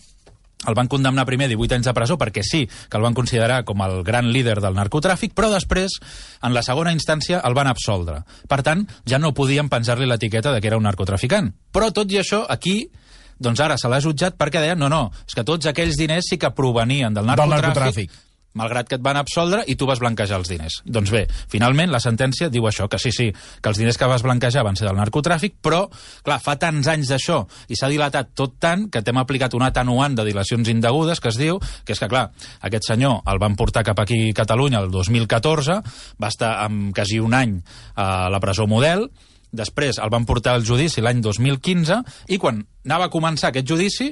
el 0.68 0.76
van 0.76 0.90
condemnar 0.92 1.26
primer 1.26 1.48
a 1.48 1.54
18 1.54 1.78
anys 1.78 1.88
de 1.88 1.94
presó 1.96 2.18
perquè 2.20 2.44
sí 2.44 2.66
que 2.68 2.98
el 3.00 3.06
van 3.06 3.16
considerar 3.16 3.64
com 3.66 3.82
el 3.86 4.02
gran 4.04 4.32
líder 4.34 4.60
del 4.60 4.76
narcotràfic, 4.76 5.34
però 5.36 5.52
després, 5.54 6.00
en 6.44 6.54
la 6.54 6.64
segona 6.66 6.94
instància, 6.96 7.42
el 7.48 7.56
van 7.56 7.70
absoldre. 7.72 8.24
Per 8.50 8.62
tant, 8.66 8.86
ja 9.08 9.20
no 9.20 9.34
podien 9.34 9.70
penjar-li 9.72 10.10
l'etiqueta 10.10 10.54
de 10.54 10.60
que 10.62 10.72
era 10.72 10.80
un 10.80 10.88
narcotraficant. 10.88 11.54
Però 11.72 11.94
tot 11.96 12.12
i 12.12 12.20
això, 12.20 12.44
aquí 12.50 12.90
doncs 13.40 13.62
ara 13.64 13.78
se 13.80 13.88
l'ha 13.88 14.02
jutjat 14.04 14.36
perquè 14.36 14.60
deien, 14.60 14.80
no, 14.80 14.90
no, 14.92 15.14
és 15.28 15.38
que 15.38 15.46
tots 15.48 15.70
aquells 15.72 15.96
diners 15.96 16.28
sí 16.28 16.38
que 16.38 16.52
provenien 16.52 17.16
del 17.16 17.30
narcotràfic, 17.30 17.70
narcotràfic. 17.70 18.18
Malgrat 18.58 18.90
que 18.90 18.98
et 18.98 19.04
van 19.04 19.18
absoldre 19.20 19.62
i 19.70 19.76
tu 19.78 19.88
vas 19.90 20.00
blanquejar 20.02 20.40
els 20.40 20.50
diners. 20.50 20.80
Doncs 20.86 21.12
bé, 21.14 21.26
finalment 21.52 21.92
la 21.94 22.02
sentència 22.02 22.50
diu 22.50 22.66
això, 22.70 22.88
que 22.90 23.00
sí, 23.02 23.12
sí, 23.16 23.30
que 23.32 23.72
els 23.72 23.80
diners 23.80 24.00
que 24.00 24.10
vas 24.10 24.24
blanquejar 24.26 24.64
van 24.66 24.80
ser 24.80 24.88
del 24.88 24.98
narcotràfic, 24.98 25.60
però, 25.62 25.84
clar, 26.26 26.40
fa 26.44 26.58
tants 26.62 26.90
anys 26.90 27.14
d'això 27.14 27.44
i 27.70 27.78
s'ha 27.78 27.92
dilatat 27.92 28.34
tot 28.38 28.58
tant 28.60 28.88
que 28.90 29.04
t'hem 29.06 29.22
aplicat 29.22 29.54
un 29.58 29.66
atenuant 29.68 30.18
de 30.18 30.26
dilacions 30.28 30.70
indegudes 30.72 31.22
que 31.22 31.30
es 31.32 31.40
diu, 31.40 31.60
que 31.86 31.94
és 31.94 32.02
que, 32.02 32.10
clar, 32.10 32.30
aquest 32.66 32.90
senyor 32.90 33.22
el 33.30 33.42
van 33.42 33.58
portar 33.60 33.86
cap 33.88 34.02
aquí 34.02 34.30
a 34.30 34.38
Catalunya 34.42 34.82
el 34.84 34.92
2014, 34.92 35.82
va 36.22 36.32
estar 36.32 36.56
amb 36.66 36.94
quasi 36.96 37.20
un 37.22 37.36
any 37.38 37.60
a 37.96 38.30
la 38.32 38.42
presó 38.42 38.68
model, 38.68 39.10
després 39.52 39.98
el 40.02 40.12
van 40.14 40.26
portar 40.30 40.56
al 40.56 40.66
judici 40.66 41.02
l'any 41.02 41.22
2015 41.26 42.02
i 42.30 42.38
quan 42.42 42.62
anava 42.86 43.10
a 43.10 43.14
començar 43.14 43.50
aquest 43.50 43.68
judici 43.70 44.12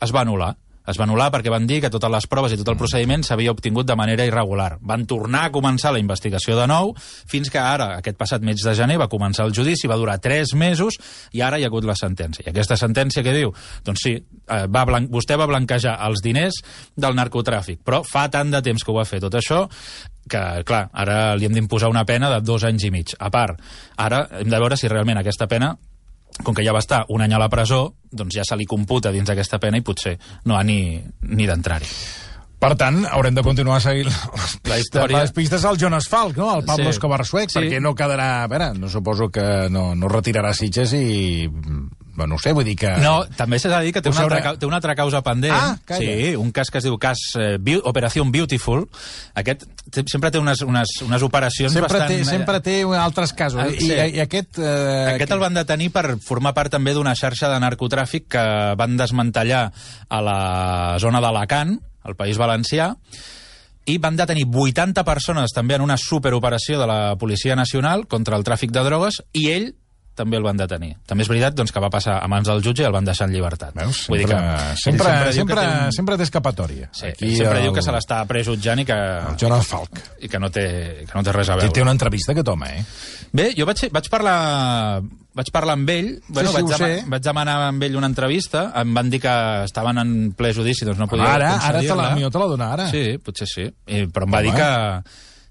es 0.00 0.12
va 0.12 0.24
anul·lar. 0.24 0.54
Es 0.88 0.98
va 0.98 1.04
anul·lar 1.04 1.28
perquè 1.34 1.52
van 1.52 1.66
dir 1.68 1.80
que 1.84 1.90
totes 1.92 2.10
les 2.12 2.26
proves 2.30 2.54
i 2.54 2.58
tot 2.60 2.70
el 2.72 2.78
procediment 2.80 3.22
s'havia 3.26 3.52
obtingut 3.52 3.88
de 3.88 3.96
manera 3.98 4.24
irregular. 4.26 4.78
Van 4.80 5.04
tornar 5.06 5.44
a 5.46 5.52
començar 5.52 5.92
la 5.92 6.00
investigació 6.00 6.56
de 6.58 6.66
nou, 6.70 6.94
fins 7.00 7.50
que 7.52 7.60
ara, 7.60 7.92
aquest 8.00 8.16
passat 8.20 8.44
mes 8.46 8.64
de 8.64 8.74
gener, 8.74 8.98
va 9.00 9.10
començar 9.12 9.46
el 9.46 9.54
judici, 9.56 9.90
va 9.90 9.98
durar 10.00 10.18
tres 10.22 10.54
mesos, 10.54 10.96
i 11.36 11.44
ara 11.44 11.58
hi 11.58 11.66
ha 11.66 11.70
hagut 11.70 11.84
la 11.88 11.98
sentència. 11.98 12.46
I 12.46 12.52
aquesta 12.54 12.78
sentència 12.80 13.24
què 13.26 13.34
diu? 13.36 13.52
Doncs 13.84 14.06
sí, 14.06 14.14
eh, 14.16 14.64
va 14.72 14.86
blan 14.88 15.10
vostè 15.12 15.36
va 15.38 15.48
blanquejar 15.50 15.98
els 16.08 16.24
diners 16.24 16.62
del 16.96 17.18
narcotràfic, 17.18 17.84
però 17.84 18.02
fa 18.06 18.28
tant 18.32 18.50
de 18.50 18.62
temps 18.64 18.84
que 18.84 18.92
ho 18.92 18.96
va 18.96 19.08
fer 19.08 19.20
tot 19.20 19.36
això 19.36 19.66
que, 20.30 20.40
clar, 20.66 20.84
ara 20.94 21.34
li 21.36 21.48
hem 21.48 21.54
d'imposar 21.56 21.90
una 21.90 22.04
pena 22.06 22.30
de 22.30 22.40
dos 22.44 22.64
anys 22.64 22.86
i 22.86 22.92
mig. 22.94 23.14
A 23.18 23.30
part, 23.34 23.60
ara 23.98 24.26
hem 24.40 24.50
de 24.50 24.60
veure 24.62 24.78
si 24.78 24.88
realment 24.88 25.18
aquesta 25.20 25.48
pena 25.50 25.74
com 26.44 26.54
que 26.54 26.64
ja 26.64 26.72
va 26.72 26.78
estar 26.82 27.04
un 27.08 27.22
any 27.22 27.32
a 27.34 27.38
la 27.38 27.48
presó, 27.52 27.94
doncs 28.10 28.34
ja 28.34 28.44
se 28.44 28.56
li 28.56 28.66
computa 28.66 29.12
dins 29.12 29.28
d'aquesta 29.28 29.58
pena 29.60 29.76
i 29.78 29.82
potser 29.86 30.16
no 30.44 30.56
ha 30.56 30.62
ni, 30.64 31.00
ni 31.22 31.46
d'entrar-hi. 31.46 31.86
Per 32.60 32.74
tant, 32.76 33.06
haurem 33.08 33.32
de 33.34 33.40
continuar 33.42 33.78
seguint 33.80 34.10
les 34.10 34.56
La 34.68 34.78
història- 34.78 35.20
les 35.22 35.32
pistes 35.32 35.64
al 35.64 35.78
Jonas 35.80 36.08
Falk, 36.12 36.36
no? 36.36 36.58
El 36.58 36.64
Pablo 36.66 36.84
Sí. 36.84 36.90
Escobar 36.90 37.24
suec, 37.24 37.48
Sí. 37.50 37.58
perquè 37.58 37.80
no 37.80 37.94
quedarà... 37.94 38.42
A 38.44 38.48
veure, 38.48 38.74
no 38.78 38.88
suposo 38.88 39.30
que 39.30 39.68
no, 39.70 39.94
no 39.94 40.08
retirarà 40.08 40.52
Sitges 40.52 40.92
i... 40.92 41.48
Bueno, 42.20 42.34
no 42.36 42.38
sé, 42.42 42.52
vull 42.52 42.66
dir 42.68 42.76
que... 42.76 42.90
No, 43.00 43.22
també 43.36 43.56
s'ha 43.58 43.70
de 43.72 43.80
dir 43.86 43.94
que 43.96 44.02
té 44.04 44.10
una, 44.12 44.26
altra, 44.26 44.52
té 44.60 44.68
una 44.68 44.76
altra 44.76 44.94
causa 44.98 45.22
pendent. 45.24 45.54
Ah, 45.56 45.78
calla. 45.88 46.04
sí, 46.04 46.34
un 46.36 46.50
cas 46.52 46.68
que 46.70 46.78
es 46.82 46.84
diu 46.84 46.98
cas 47.00 47.22
eh, 47.40 47.54
Beau- 47.56 47.80
Operació 47.88 48.26
Beautiful. 48.28 48.84
Aquest 49.40 49.64
sempre 50.12 50.30
té 50.30 50.38
unes, 50.38 50.60
unes, 50.62 50.92
unes 51.06 51.24
operacions 51.24 51.72
Sempre 51.72 51.88
bastant... 51.88 52.12
té, 52.12 52.28
sempre 52.28 52.60
té 52.60 52.76
altres 53.00 53.32
casos. 53.32 53.62
Ah, 53.64 53.70
sí. 53.72 53.88
i, 53.88 54.18
i 54.18 54.22
aquest... 54.22 54.60
Eh, 54.60 55.14
Aquest 55.16 55.32
el 55.32 55.40
van 55.42 55.56
detenir 55.56 55.88
per 55.96 56.04
formar 56.20 56.52
part 56.54 56.76
també 56.76 56.92
d'una 56.94 57.16
xarxa 57.18 57.48
de 57.50 57.58
narcotràfic 57.64 58.28
que 58.36 58.44
van 58.78 59.00
desmantellar 59.00 59.64
a 60.08 60.20
la 60.22 60.38
zona 61.00 61.24
d'Alacant, 61.24 61.78
al 62.04 62.16
País 62.20 62.38
Valencià, 62.40 62.92
i 63.90 63.96
van 63.98 64.16
detenir 64.16 64.44
80 64.46 65.02
persones 65.08 65.52
també 65.56 65.74
en 65.78 65.82
una 65.88 65.96
superoperació 65.98 66.78
de 66.78 66.86
la 66.86 67.00
Policia 67.18 67.56
Nacional 67.56 68.04
contra 68.06 68.36
el 68.36 68.44
tràfic 68.46 68.70
de 68.76 68.84
drogues 68.86 69.22
i 69.32 69.48
ell 69.56 69.70
també 70.20 70.36
el 70.38 70.44
van 70.46 70.60
detenir. 70.60 70.92
També 71.08 71.24
és 71.24 71.30
veritat 71.32 71.56
doncs, 71.56 71.72
que 71.72 71.80
va 71.82 71.88
passar 71.92 72.18
a 72.22 72.28
mans 72.30 72.46
del 72.52 72.60
jutge 72.62 72.84
i 72.84 72.88
el 72.88 72.92
van 72.94 73.08
deixar 73.08 73.26
en 73.30 73.34
llibertat. 73.34 73.72
Veus? 73.80 74.04
Vull 74.12 74.20
dir 74.22 74.28
Sempre, 74.28 74.44
que 74.44 74.76
sempre, 74.84 75.14
que 75.24 75.32
sempre, 75.40 75.60
té 75.64 75.68
un- 75.86 75.92
sempre 75.96 76.16
té 76.20 76.26
escapatòria. 76.28 76.90
Sí, 76.92 77.06
Aquí 77.14 77.32
sempre 77.36 77.58
el... 77.58 77.64
diu 77.68 77.72
que 77.76 77.82
se 77.82 77.92
l'està 77.94 78.20
prejutjant 78.28 78.84
i 78.84 78.84
que, 78.88 78.98
El 79.32 79.36
Jonas 79.40 79.66
Falk. 79.66 80.02
i 80.20 80.28
que 80.28 80.38
no 80.42 80.50
té, 80.52 80.66
que 81.08 81.14
no 81.16 81.24
té 81.26 81.32
res 81.32 81.48
a 81.48 81.56
veure. 81.56 81.72
té 81.72 81.82
una 81.82 81.96
entrevista 81.96 82.32
aquest 82.36 82.48
home, 82.52 82.68
eh? 82.78 82.84
Bé, 83.32 83.50
jo 83.56 83.64
vaig, 83.66 83.88
vaig 83.94 84.08
parlar 84.10 84.36
vaig 85.32 85.46
parlar 85.54 85.76
amb 85.78 85.88
ell, 85.94 86.08
bueno, 86.26 86.50
sí, 86.50 86.54
vaig, 86.56 86.64
ho 86.64 86.68
dema- 86.74 86.86
sé. 86.90 87.04
vaig 87.06 87.22
demanar 87.22 87.52
amb 87.68 87.82
ell 87.86 87.94
una 87.96 88.08
entrevista, 88.10 88.64
em 88.80 88.92
van 88.94 89.08
dir 89.12 89.20
que 89.22 89.34
estaven 89.64 89.98
en 90.02 90.32
ple 90.36 90.50
judici, 90.52 90.84
doncs 90.84 90.98
no 90.98 91.06
podia 91.06 91.28
Ara, 91.36 91.52
ara 91.68 91.80
te 91.80 91.94
la, 91.94 92.08
te 92.18 92.38
la 92.42 92.48
dona 92.50 92.72
ara. 92.74 92.88
Sí, 92.90 93.04
potser 93.22 93.46
sí, 93.46 93.62
I, 93.86 94.06
però 94.10 94.26
em 94.26 94.34
va 94.34 94.40
Home. 94.40 94.48
dir 94.50 94.54
que, 94.58 94.70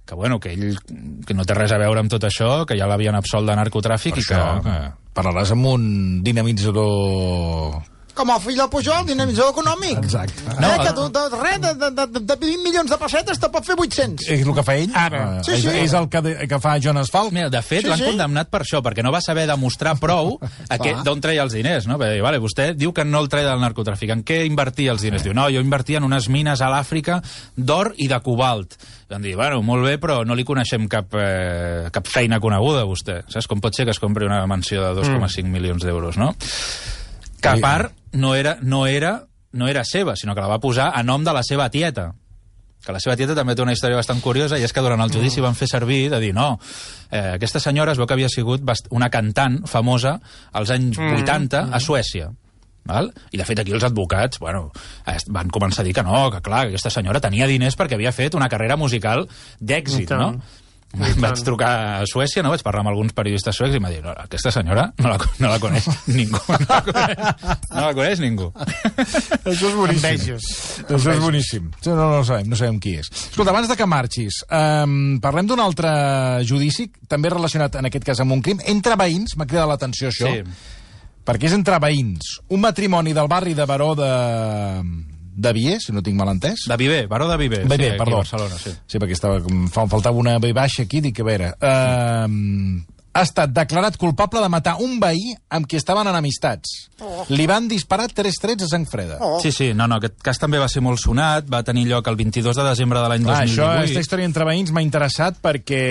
que, 0.09 0.17
bueno, 0.17 0.39
que 0.41 0.55
ell 0.55 0.79
que 1.27 1.37
no 1.37 1.45
té 1.45 1.53
res 1.53 1.73
a 1.75 1.77
veure 1.81 2.01
amb 2.01 2.09
tot 2.09 2.25
això, 2.25 2.65
que 2.65 2.77
ja 2.79 2.89
l'havien 2.89 3.17
absolt 3.19 3.49
de 3.49 3.57
narcotràfic 3.59 4.17
Per 4.17 4.23
i 4.23 4.25
això, 4.25 4.41
que... 4.65 4.73
que 4.73 5.13
parlaràs 5.19 5.53
amb 5.53 5.69
un 5.75 5.87
dinamitzador... 6.25 7.79
Com 8.19 8.33
el 8.33 8.39
fill 8.43 8.57
del 8.59 8.67
Pujol, 8.67 9.05
dinamitzador 9.07 9.53
econòmic. 9.53 9.99
Exacte. 10.03 10.41
No, 10.49 10.55
No, 10.59 10.69
eh, 10.73 10.79
que 10.83 10.89
el- 10.89 11.11
de, 11.13 11.21
de, 11.31 11.37
res, 11.39 11.61
de, 11.63 11.73
de, 11.79 11.89
de, 11.95 12.19
de 12.19 12.35
20 12.35 12.63
milions 12.65 12.89
de 12.91 12.97
pessetes 12.99 13.39
te 13.39 13.47
pot 13.53 13.63
fer 13.63 13.77
800. 13.79 14.27
És 14.27 14.41
el 14.45 14.53
que 14.57 14.63
fa 14.67 14.75
ell? 14.75 14.91
Ara. 14.93 15.21
Eh, 15.37 15.43
Sí, 15.45 15.51
és, 15.53 15.61
sí. 15.63 15.69
és 15.85 15.93
el 15.95 16.09
que, 16.11 16.21
de, 16.21 16.33
que 16.51 16.59
fa 16.59 16.73
Jonas 16.83 17.09
Falk? 17.13 17.31
Mira, 17.31 17.47
de 17.49 17.61
fet, 17.63 17.85
Sí, 17.85 17.87
l'han 17.87 17.97
sí. 18.01 18.09
condemnat 18.11 18.49
per 18.51 18.61
això, 18.65 18.81
perquè 18.83 19.01
no 19.07 19.13
va 19.15 19.21
saber 19.23 19.47
demostrar 19.47 19.95
prou 19.99 20.35
d'on 21.05 21.21
treia 21.23 21.43
els 21.47 21.53
diners, 21.55 21.87
no? 21.87 21.97
Perquè, 21.97 22.19
vale, 22.21 22.39
vostè 22.43 22.73
diu 22.75 22.91
que 22.91 23.05
no 23.07 23.21
el 23.23 23.29
treia 23.31 23.53
del 23.53 23.63
narcotràfic. 23.63 24.11
En 24.11 24.25
què 24.27 24.41
invertia 24.45 24.91
els 24.91 25.01
diners? 25.01 25.23
Diu, 25.23 25.33
no, 25.33 25.47
jo 25.49 25.63
invertia 25.63 25.97
en 26.03 26.03
unes 26.03 26.27
mines 26.27 26.59
a 26.61 26.69
l'Àfrica 26.69 27.21
d'or 27.55 27.93
i 27.97 28.09
de 28.11 28.19
cobalt. 28.19 28.75
I 29.09 29.13
van 29.15 29.21
dir, 29.23 29.35
bueno, 29.39 29.61
molt 29.63 29.85
bé, 29.87 29.95
però 29.97 30.25
no 30.27 30.35
li 30.35 30.43
coneixem 30.43 30.89
cap, 30.91 31.07
eh, 31.15 31.87
cap 31.91 32.05
feina 32.05 32.39
coneguda, 32.43 32.81
a 32.83 32.85
vostè. 32.85 33.21
Saps 33.31 33.47
com 33.47 33.61
pot 33.63 33.73
ser 33.73 33.85
que 33.87 33.91
es 33.95 33.99
compri 33.99 34.25
una 34.27 34.45
mansió 34.45 34.83
de 34.83 34.93
2,5 35.01 35.47
milions 35.47 35.83
d'euros, 35.87 36.17
no? 36.19 36.35
Que 37.41 37.51
a 37.51 37.57
part 37.63 37.93
no 38.13 38.33
era, 38.35 38.57
no, 38.61 38.85
era, 38.87 39.27
no 39.51 39.67
era 39.67 39.85
seva, 39.87 40.15
sinó 40.15 40.35
que 40.35 40.41
la 40.41 40.51
va 40.51 40.59
posar 40.63 40.91
a 40.95 41.03
nom 41.03 41.23
de 41.23 41.35
la 41.35 41.43
seva 41.43 41.69
tieta. 41.69 42.11
Que 42.85 42.95
la 42.95 42.99
seva 43.03 43.17
tieta 43.19 43.35
també 43.35 43.55
té 43.55 43.63
una 43.63 43.75
història 43.75 43.99
bastant 43.99 44.21
curiosa 44.23 44.57
i 44.59 44.63
és 44.63 44.73
que 44.73 44.83
durant 44.83 45.01
el 45.03 45.11
judici 45.11 45.43
van 45.43 45.55
fer 45.55 45.67
servir 45.67 46.05
de 46.11 46.19
dir 46.23 46.33
no, 46.35 46.53
eh, 47.11 47.35
aquesta 47.35 47.59
senyora 47.59 47.91
es 47.91 47.99
veu 47.99 48.07
que 48.07 48.15
havia 48.15 48.29
sigut 48.31 48.63
una 48.95 49.09
cantant 49.11 49.61
famosa 49.67 50.19
als 50.55 50.71
anys 50.71 50.99
80 50.99 51.65
a 51.75 51.81
Suècia 51.83 52.29
Val? 52.89 53.11
I, 53.31 53.37
de 53.37 53.45
fet, 53.45 53.61
aquí 53.61 53.73
els 53.75 53.85
advocats 53.85 54.39
bueno, 54.41 54.69
van 55.35 55.51
començar 55.53 55.83
a 55.83 55.87
dir 55.87 55.93
que 55.97 56.03
no, 56.05 56.27
que 56.33 56.41
clar, 56.45 56.65
que 56.65 56.73
aquesta 56.73 56.91
senyora 56.93 57.21
tenia 57.23 57.47
diners 57.49 57.77
perquè 57.79 57.97
havia 57.97 58.15
fet 58.15 58.37
una 58.39 58.49
carrera 58.51 58.77
musical 58.79 59.27
d'èxit, 59.59 60.15
no? 60.17 60.31
Vaig 60.97 61.43
trucar 61.45 61.69
a 62.01 62.05
Suècia, 62.09 62.41
no? 62.41 62.49
vaig 62.49 62.63
parlar 62.65 62.81
amb 62.81 62.89
alguns 62.89 63.13
periodistes 63.13 63.53
suecs 63.55 63.75
i 63.77 63.79
m'ha 63.81 63.91
dit, 63.93 64.01
no, 64.01 64.09
aquesta 64.23 64.49
senyora 64.51 64.87
no 64.97 65.11
la, 65.11 65.17
no 65.37 65.51
la 65.51 65.59
coneix 65.61 65.85
ningú. 66.09 66.39
No 66.49 66.65
la 66.65 66.81
coneix, 66.87 67.43
no 67.69 67.83
la 67.83 67.91
coneix 67.93 68.21
ningú. 68.23 68.47
Això 68.57 69.69
és 69.69 69.75
boníssim. 69.77 70.07
Enveges. 70.09 70.47
Això 70.87 71.13
és 71.13 71.21
boníssim. 71.21 71.69
No, 71.85 71.93
no, 71.93 72.07
no 72.17 72.23
sabem, 72.25 72.49
no 72.49 72.57
sabem 72.57 72.79
qui 72.81 72.95
és. 73.03 73.11
Escolta, 73.29 73.53
abans 73.53 73.69
de 73.69 73.77
que 73.77 73.85
marxis, 73.89 74.41
um, 74.49 75.19
parlem 75.21 75.47
d'un 75.51 75.61
altre 75.61 75.91
judici, 76.49 76.87
també 77.07 77.29
relacionat 77.29 77.77
en 77.79 77.91
aquest 77.91 78.09
cas 78.09 78.23
amb 78.25 78.33
un 78.33 78.41
crim, 78.45 78.59
entre 78.65 78.97
veïns, 78.99 79.37
m'ha 79.37 79.47
cridat 79.49 79.69
l'atenció 79.69 80.09
això, 80.09 80.33
Sí. 80.33 80.41
perquè 81.29 81.45
és 81.51 81.53
entre 81.53 81.77
veïns. 81.79 82.39
Un 82.49 82.65
matrimoni 82.65 83.13
del 83.13 83.29
barri 83.29 83.53
de 83.53 83.65
Baró 83.69 83.93
de, 83.93 84.09
de 85.39 85.53
Vier, 85.55 85.79
si 85.81 85.95
no 85.95 86.03
tinc 86.05 86.19
mal 86.19 86.31
entès. 86.33 86.67
De 86.69 86.77
Viver, 86.79 87.07
Baró 87.07 87.27
de 87.29 87.39
Viver. 87.39 87.65
Bé, 87.67 87.79
sí, 87.79 87.91
perdó. 87.97 88.21
Barcelona, 88.23 88.59
sí. 88.61 88.75
Sí, 88.85 89.01
perquè 89.01 89.17
estava, 89.17 89.41
fa, 89.71 89.87
faltava 89.89 90.19
una 90.19 90.37
B 90.39 90.53
baixa 90.53 90.85
aquí, 90.87 91.03
dic, 91.05 91.23
a 91.23 91.29
veure... 91.31 91.53
Uh, 91.59 92.97
ha 93.19 93.23
estat 93.25 93.51
declarat 93.51 93.97
culpable 93.97 94.41
de 94.43 94.49
matar 94.51 94.75
un 94.85 94.99
veí 95.01 95.33
amb 95.55 95.65
qui 95.67 95.79
estaven 95.79 96.07
enemistats. 96.07 96.75
Oh. 97.01 97.25
Li 97.33 97.47
van 97.49 97.67
disparar 97.67 98.07
tres 98.15 98.37
trets 98.41 98.67
a 98.67 98.69
sang 98.69 98.85
freda. 98.89 99.17
Oh. 99.25 99.39
Sí, 99.41 99.51
sí, 99.55 99.71
no, 99.73 99.87
no, 99.89 99.97
aquest 99.97 100.19
cas 100.23 100.39
també 100.41 100.61
va 100.61 100.69
ser 100.71 100.83
molt 100.85 101.01
sonat, 101.01 101.49
va 101.49 101.63
tenir 101.65 101.87
lloc 101.89 102.07
el 102.11 102.19
22 102.19 102.61
de 102.61 102.67
desembre 102.69 103.01
de 103.01 103.09
l'any 103.11 103.25
Clar, 103.25 103.41
això, 103.47 103.65
2018. 103.65 103.81
aquesta 103.81 104.05
història 104.05 104.29
entre 104.29 104.47
veïns 104.51 104.71
m'ha 104.75 104.85
interessat 104.85 105.41
perquè 105.41 105.81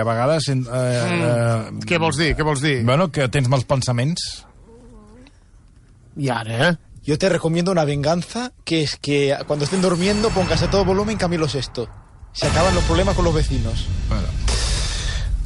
a 0.00 0.08
vegades... 0.08 0.48
Eh, 0.48 0.56
eh, 0.56 1.86
Què 1.86 2.00
vols 2.02 2.18
dir? 2.22 2.32
Què 2.38 2.46
vols 2.46 2.64
dir? 2.64 2.78
bueno, 2.88 3.10
que 3.12 3.28
tens 3.28 3.52
mals 3.52 3.68
pensaments. 3.68 4.26
I 6.16 6.32
ara, 6.32 6.58
eh? 6.70 6.74
Yo 7.06 7.16
te 7.18 7.28
recomiendo 7.28 7.70
una 7.70 7.84
venganza, 7.84 8.50
que 8.64 8.82
es 8.82 8.96
que 8.96 9.36
cuando 9.46 9.64
estén 9.64 9.80
durmiendo 9.80 10.28
pongas 10.30 10.64
a 10.64 10.70
todo 10.70 10.84
volumen 10.84 11.16
Camilo 11.16 11.48
Sexto. 11.48 11.88
Se 12.32 12.48
acaban 12.48 12.74
los 12.74 12.82
problemas 12.82 13.14
con 13.14 13.24
los 13.24 13.32
vecinos. 13.32 13.86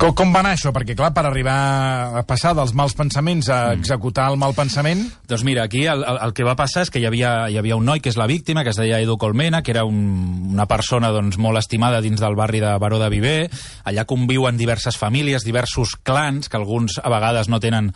Com, 0.01 0.15
com 0.17 0.31
va 0.33 0.41
anar 0.41 0.55
això? 0.57 0.71
Perquè, 0.73 0.95
clar, 0.97 1.11
per 1.13 1.27
arribar 1.29 1.57
a 2.17 2.23
passar 2.25 2.55
dels 2.57 2.73
mals 2.73 2.95
pensaments 2.97 3.51
a 3.53 3.75
executar 3.77 4.31
el 4.33 4.39
mal 4.41 4.55
pensament... 4.57 5.03
Doncs 5.29 5.45
mira, 5.45 5.67
aquí 5.69 5.85
el, 5.85 6.01
el, 6.01 6.21
el 6.25 6.33
que 6.33 6.47
va 6.49 6.57
passar 6.57 6.87
és 6.87 6.91
que 6.91 7.03
hi 7.03 7.05
havia, 7.05 7.35
hi 7.53 7.61
havia 7.61 7.77
un 7.77 7.85
noi 7.85 8.01
que 8.01 8.09
és 8.09 8.17
la 8.17 8.25
víctima, 8.31 8.65
que 8.65 8.73
es 8.73 8.81
deia 8.81 9.03
Edu 9.05 9.19
Colmena, 9.21 9.61
que 9.61 9.75
era 9.77 9.85
un, 9.85 10.01
una 10.55 10.65
persona 10.65 11.13
doncs, 11.13 11.37
molt 11.37 11.61
estimada 11.61 12.01
dins 12.01 12.25
del 12.25 12.41
barri 12.41 12.65
de 12.65 12.73
Baró 12.81 13.03
de 13.05 13.13
Viver. 13.13 13.51
Allà 13.85 14.09
conviuen 14.09 14.57
diverses 14.57 14.97
famílies, 14.97 15.45
diversos 15.45 15.99
clans, 16.01 16.49
que 16.49 16.57
alguns 16.57 16.97
a 17.05 17.13
vegades 17.13 17.53
no 17.53 17.61
tenen 17.61 17.93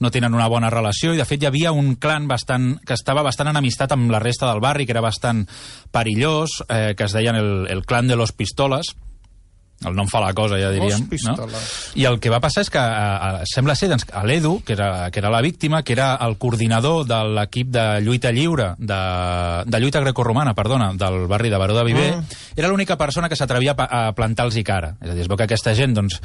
no 0.00 0.10
tenen 0.10 0.34
una 0.34 0.48
bona 0.48 0.70
relació 0.70 1.12
i 1.14 1.20
de 1.20 1.26
fet 1.28 1.42
hi 1.42 1.48
havia 1.50 1.72
un 1.72 1.94
clan 1.96 2.28
bastant, 2.30 2.76
que 2.86 2.96
estava 2.96 3.22
bastant 3.22 3.52
enemistat 3.52 3.92
amb 3.94 4.10
la 4.10 4.22
resta 4.22 4.48
del 4.50 4.62
barri, 4.64 4.86
que 4.86 4.96
era 4.96 5.04
bastant 5.04 5.44
perillós, 5.92 6.62
eh, 6.68 6.94
que 6.96 7.04
es 7.04 7.16
deien 7.16 7.38
el, 7.38 7.52
el 7.70 7.84
clan 7.86 8.08
de 8.08 8.16
los 8.16 8.32
pistoles, 8.32 8.94
el 9.84 9.94
nom 9.96 10.08
fa 10.08 10.20
la 10.20 10.32
cosa, 10.34 10.58
ja 10.60 10.70
diríem. 10.70 11.08
No? 11.26 11.48
I 11.98 12.04
el 12.08 12.18
que 12.22 12.30
va 12.30 12.40
passar 12.40 12.62
és 12.66 12.70
que 12.70 12.78
a, 12.82 13.42
sembla 13.48 13.74
ser 13.78 13.88
doncs, 13.90 14.06
a 14.12 14.22
l'Edu, 14.26 14.60
que, 14.64 14.72
era, 14.76 15.10
que 15.10 15.18
era 15.20 15.30
la 15.30 15.40
víctima, 15.42 15.82
que 15.82 15.92
era 15.96 16.14
el 16.26 16.36
coordinador 16.38 17.06
de 17.06 17.18
l'equip 17.38 17.68
de 17.74 17.84
lluita 18.04 18.30
lliure, 18.32 18.72
de, 18.78 19.00
de 19.66 19.80
lluita 19.80 20.00
grecorromana, 20.00 20.54
perdona, 20.54 20.92
del 20.94 21.26
barri 21.26 21.50
de 21.50 21.56
Baró 21.58 21.76
de 21.76 21.84
Viver, 21.84 22.10
Mm. 22.12 22.24
era 22.56 22.68
l'única 22.68 22.96
persona 22.98 23.28
que 23.28 23.36
s'atrevia 23.36 23.74
a, 23.78 24.08
a 24.08 24.12
plantar-los 24.12 24.56
i 24.56 24.64
cara. 24.64 24.96
És 25.00 25.10
a 25.10 25.14
dir, 25.14 25.22
es 25.22 25.28
veu 25.30 25.36
que 25.38 25.44
aquesta 25.46 25.72
gent, 25.74 25.94
doncs, 25.96 26.18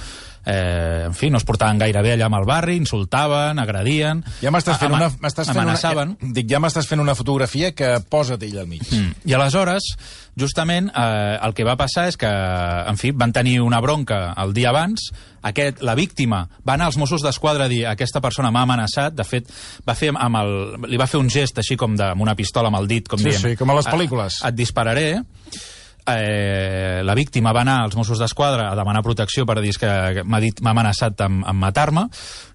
eh, 0.46 1.04
en 1.08 1.14
fi, 1.16 1.30
no 1.30 1.38
es 1.38 1.46
portaven 1.48 1.78
gaire 1.80 2.02
bé 2.04 2.14
allà 2.16 2.26
amb 2.28 2.36
el 2.40 2.46
barri, 2.50 2.76
insultaven, 2.76 3.60
agredien, 3.60 4.24
Ja 4.42 4.52
m'estàs 4.52 4.80
fent, 4.82 4.92
una, 4.94 5.10
fent 5.10 5.50
amenaçaven. 5.54 6.16
una... 6.20 6.34
Dic, 6.34 6.50
ja 6.52 6.60
m'estàs 6.64 6.88
fent 6.90 7.00
una 7.04 7.16
fotografia 7.16 7.72
que 7.76 7.98
posa't 8.10 8.44
ell 8.44 8.60
al 8.64 8.68
mig. 8.68 8.84
Mm. 8.92 9.14
I 9.30 9.34
aleshores, 9.38 9.94
justament, 10.40 10.90
eh, 10.94 11.38
el 11.44 11.54
que 11.58 11.66
va 11.68 11.76
passar 11.80 12.08
és 12.12 12.18
que, 12.20 12.30
en 12.30 13.00
fi, 13.00 13.12
van 13.12 13.34
tenir 13.34 13.58
una 13.62 13.80
bronca 13.84 14.34
el 14.38 14.54
dia 14.54 14.70
abans, 14.70 15.10
aquest, 15.48 15.82
la 15.86 15.96
víctima 15.98 16.44
va 16.68 16.76
anar 16.76 16.92
als 16.92 16.98
Mossos 17.02 17.24
d'Esquadra 17.26 17.66
a 17.66 17.72
dir 17.72 17.86
aquesta 17.90 18.22
persona 18.22 18.52
m'ha 18.52 18.66
amenaçat, 18.68 19.16
de 19.18 19.26
fet, 19.28 19.50
va 19.88 19.96
fer 19.98 20.12
amb 20.14 20.42
el, 20.42 20.54
li 20.88 21.00
va 21.00 21.08
fer 21.10 21.22
un 21.22 21.32
gest 21.34 21.58
així 21.62 21.78
com 21.80 21.96
de, 21.98 22.12
amb 22.14 22.22
una 22.22 22.36
pistola 22.36 22.72
amb 22.72 22.82
el 22.82 22.92
dit, 22.92 23.08
com 23.08 23.22
Sí, 23.22 23.32
dient... 23.32 23.42
sí, 23.42 23.56
com 23.58 23.72
a 23.74 23.80
les 23.80 23.90
pel·lícules. 23.90 24.42
Et, 24.42 24.52
et 24.52 24.58
dispararé, 24.58 25.08
eh, 26.08 27.02
la 27.04 27.16
víctima 27.16 27.54
va 27.54 27.62
anar 27.66 27.82
als 27.84 27.98
Mossos 28.00 28.20
d'Esquadra 28.20 28.70
a 28.72 28.76
demanar 28.80 29.04
protecció 29.04 29.46
per 29.46 29.60
dir 29.62 29.74
que 29.78 29.90
que 30.16 30.24
m'ha 30.24 30.40
dit 30.44 30.62
m'ha 30.62 30.72
amenaçat 30.72 31.22
amb, 31.26 31.44
amb 31.46 31.60
matar-me 31.60 32.08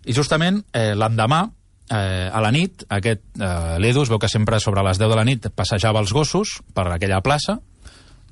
i 0.06 0.14
justament 0.16 0.62
eh, 0.72 0.94
l'endemà 0.94 1.42
eh, 1.90 2.30
a 2.32 2.40
la 2.40 2.50
nit, 2.54 2.86
aquest 2.88 3.22
eh, 3.38 3.78
l'Edu 3.82 4.06
es 4.06 4.12
veu 4.12 4.18
que 4.18 4.30
sempre 4.32 4.60
sobre 4.60 4.82
les 4.86 4.98
10 4.98 5.12
de 5.12 5.18
la 5.18 5.26
nit 5.28 5.50
passejava 5.54 6.00
els 6.00 6.12
gossos 6.12 6.60
per 6.74 6.88
aquella 6.88 7.20
plaça 7.20 7.58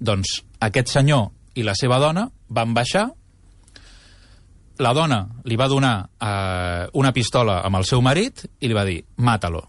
doncs 0.00 0.40
aquest 0.60 0.88
senyor 0.88 1.28
i 1.54 1.64
la 1.66 1.76
seva 1.78 2.00
dona 2.00 2.26
van 2.48 2.74
baixar 2.74 3.10
la 4.80 4.92
dona 4.96 5.20
li 5.44 5.56
va 5.60 5.68
donar 5.68 5.94
eh, 6.00 6.88
una 6.96 7.12
pistola 7.12 7.60
amb 7.66 7.76
el 7.76 7.84
seu 7.84 8.00
marit 8.00 8.46
i 8.60 8.68
li 8.68 8.76
va 8.76 8.86
dir, 8.88 9.02
mata-lo. 9.16 9.66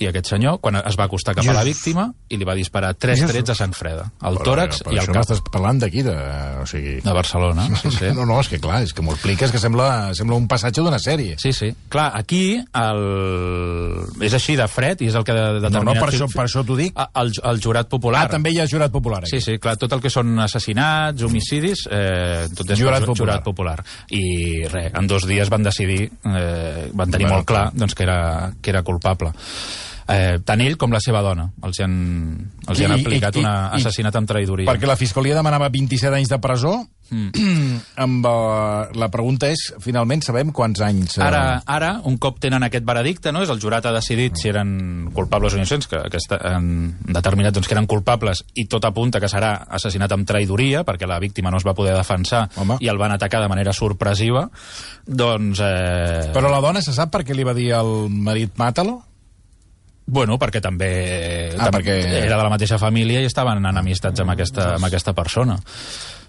I 0.00 0.08
aquest 0.08 0.26
senyor, 0.32 0.56
quan 0.60 0.76
es 0.80 0.96
va 0.98 1.04
acostar 1.04 1.34
cap 1.36 1.46
a 1.46 1.52
la 1.54 1.62
víctima, 1.62 2.08
i 2.32 2.36
li 2.40 2.44
va 2.48 2.54
disparar 2.58 2.94
tres 2.98 3.20
Jesús. 3.20 3.30
trets 3.32 3.50
a 3.50 3.54
sang 3.54 3.72
freda. 3.76 4.08
Al 4.20 4.38
tòrax 4.42 4.80
però 4.82 4.94
i 4.94 4.98
al 4.98 5.04
això 5.04 5.12
cap. 5.12 5.20
m'estàs 5.22 5.42
parlant 5.52 5.78
d'aquí, 5.78 6.02
de... 6.02 6.14
O 6.62 6.66
sigui... 6.66 6.96
De 7.04 7.12
Barcelona, 7.14 7.68
sí, 7.82 7.90
sí. 7.90 8.10
No, 8.16 8.24
no, 8.26 8.40
és 8.40 8.48
que 8.50 8.58
clar, 8.58 8.80
és 8.82 8.92
que 8.92 9.02
m'ho 9.04 9.12
expliques 9.14 9.52
que 9.52 9.60
sembla, 9.62 10.14
sembla 10.18 10.36
un 10.40 10.48
passatge 10.50 10.82
d'una 10.82 10.98
sèrie. 10.98 11.36
Sí, 11.38 11.52
sí. 11.52 11.70
Clar, 11.92 12.08
aquí 12.18 12.56
el... 12.58 13.02
és 14.26 14.34
així 14.34 14.56
de 14.58 14.66
fred 14.70 15.02
i 15.04 15.10
és 15.12 15.18
el 15.18 15.24
que 15.28 15.36
de, 15.36 15.44
No, 15.52 15.60
determina... 15.68 15.94
no, 15.94 15.94
per 16.00 16.08
això, 16.10 16.26
per 16.32 16.44
això 16.48 16.64
t'ho 16.66 16.76
dic. 16.78 16.98
El, 17.22 17.32
el 17.52 17.60
jurat 17.62 17.88
popular. 17.92 18.24
Ah, 18.26 18.32
també 18.32 18.50
hi 18.54 18.58
ha 18.62 18.66
jurat 18.70 18.90
popular 18.94 19.22
aquí. 19.22 19.36
Sí, 19.36 19.40
sí, 19.44 19.58
clar, 19.62 19.76
tot 19.80 19.92
el 19.96 20.02
que 20.02 20.10
són 20.12 20.34
assassinats, 20.42 21.22
homicidis, 21.28 21.86
eh, 21.90 22.48
tot 22.56 22.70
és 22.74 22.78
Jurat 22.82 23.04
popular. 23.06 23.38
jurat 23.38 23.44
popular. 23.46 23.76
I 24.10 24.66
res, 24.72 24.90
en 24.98 25.06
dos 25.10 25.26
dies 25.28 25.50
van 25.52 25.62
decidir, 25.66 26.08
eh, 26.10 26.88
van 26.92 27.10
tenir 27.10 27.26
Bueno, 27.28 27.36
molt 27.42 27.46
clar 27.48 27.68
doncs, 27.74 27.94
que, 27.94 28.02
era, 28.08 28.52
que 28.60 28.70
era 28.74 28.82
culpable. 28.82 29.30
Eh, 30.12 30.38
tant 30.44 30.60
ell 30.60 30.76
com 30.76 30.92
la 30.92 31.00
seva 31.00 31.22
dona. 31.24 31.48
Els 31.64 31.78
hi 31.80 31.84
han, 31.86 31.94
els 32.68 32.78
hi 32.80 32.84
han 32.86 32.92
I- 32.96 33.00
i- 33.00 33.04
aplicat 33.06 33.36
i- 33.36 33.44
un 33.44 33.46
assassinat 33.48 34.16
amb 34.20 34.28
traïdoria. 34.28 34.68
Perquè 34.68 34.86
la 34.90 34.96
Fiscalia 35.00 35.34
demanava 35.38 35.68
27 35.72 36.14
anys 36.20 36.28
de 36.28 36.38
presó. 36.42 36.74
Mm. 37.12 37.28
amb, 38.04 38.24
uh, 38.24 38.86
la 38.96 39.08
pregunta 39.12 39.50
és, 39.52 39.66
finalment, 39.84 40.22
sabem 40.24 40.48
quants 40.54 40.80
anys... 40.80 41.18
eh, 41.18 41.24
Ara, 41.26 41.42
ara, 41.68 41.90
un 42.08 42.16
cop 42.16 42.38
tenen 42.40 42.62
aquest 42.64 42.86
veredicte, 42.88 43.32
no? 43.36 43.42
és 43.44 43.50
el 43.52 43.60
jurat 43.60 43.84
ha 43.84 43.92
decidit 43.92 44.38
si 44.40 44.48
eren 44.48 45.10
culpables 45.12 45.52
o 45.52 45.58
innocents, 45.60 45.90
que, 45.90 46.00
que 46.08 46.16
està, 46.22 46.38
han 46.54 46.70
determinat 47.04 47.52
doncs, 47.52 47.68
que 47.68 47.76
eren 47.76 47.86
culpables 47.90 48.44
i 48.56 48.64
tot 48.64 48.86
apunta 48.88 49.20
que 49.20 49.28
serà 49.28 49.52
assassinat 49.68 50.14
amb 50.16 50.24
traïdoria, 50.28 50.86
perquè 50.88 51.04
la 51.10 51.20
víctima 51.20 51.50
no 51.52 51.60
es 51.60 51.66
va 51.68 51.74
poder 51.76 51.92
defensar 51.98 52.46
Home. 52.56 52.78
i 52.80 52.88
el 52.88 52.96
van 53.02 53.12
atacar 53.12 53.42
de 53.44 53.52
manera 53.52 53.74
sorpresiva, 53.76 54.46
doncs... 55.04 55.60
Eh, 55.60 56.30
Però 56.32 56.48
la 56.48 56.60
dona 56.64 56.80
se 56.80 56.94
sap 56.96 57.12
per 57.12 57.26
què 57.28 57.36
li 57.36 57.44
va 57.44 57.52
dir 57.52 57.74
al 57.76 58.08
marit 58.08 58.56
mata-lo? 58.56 59.02
Bueno, 60.06 60.38
perquè 60.38 60.60
també, 60.60 61.52
Ah, 61.56 61.70
també 61.70 61.78
perquè- 61.78 62.24
era 62.24 62.36
de 62.36 62.42
la 62.42 62.50
mateixa 62.50 62.78
família 62.78 63.20
i 63.22 63.24
estaven 63.24 63.64
en 63.64 63.76
amistats 63.78 64.20
amb 64.20 64.30
aquesta, 64.30 64.74
amb 64.74 64.84
aquesta 64.84 65.12
persona. 65.14 65.58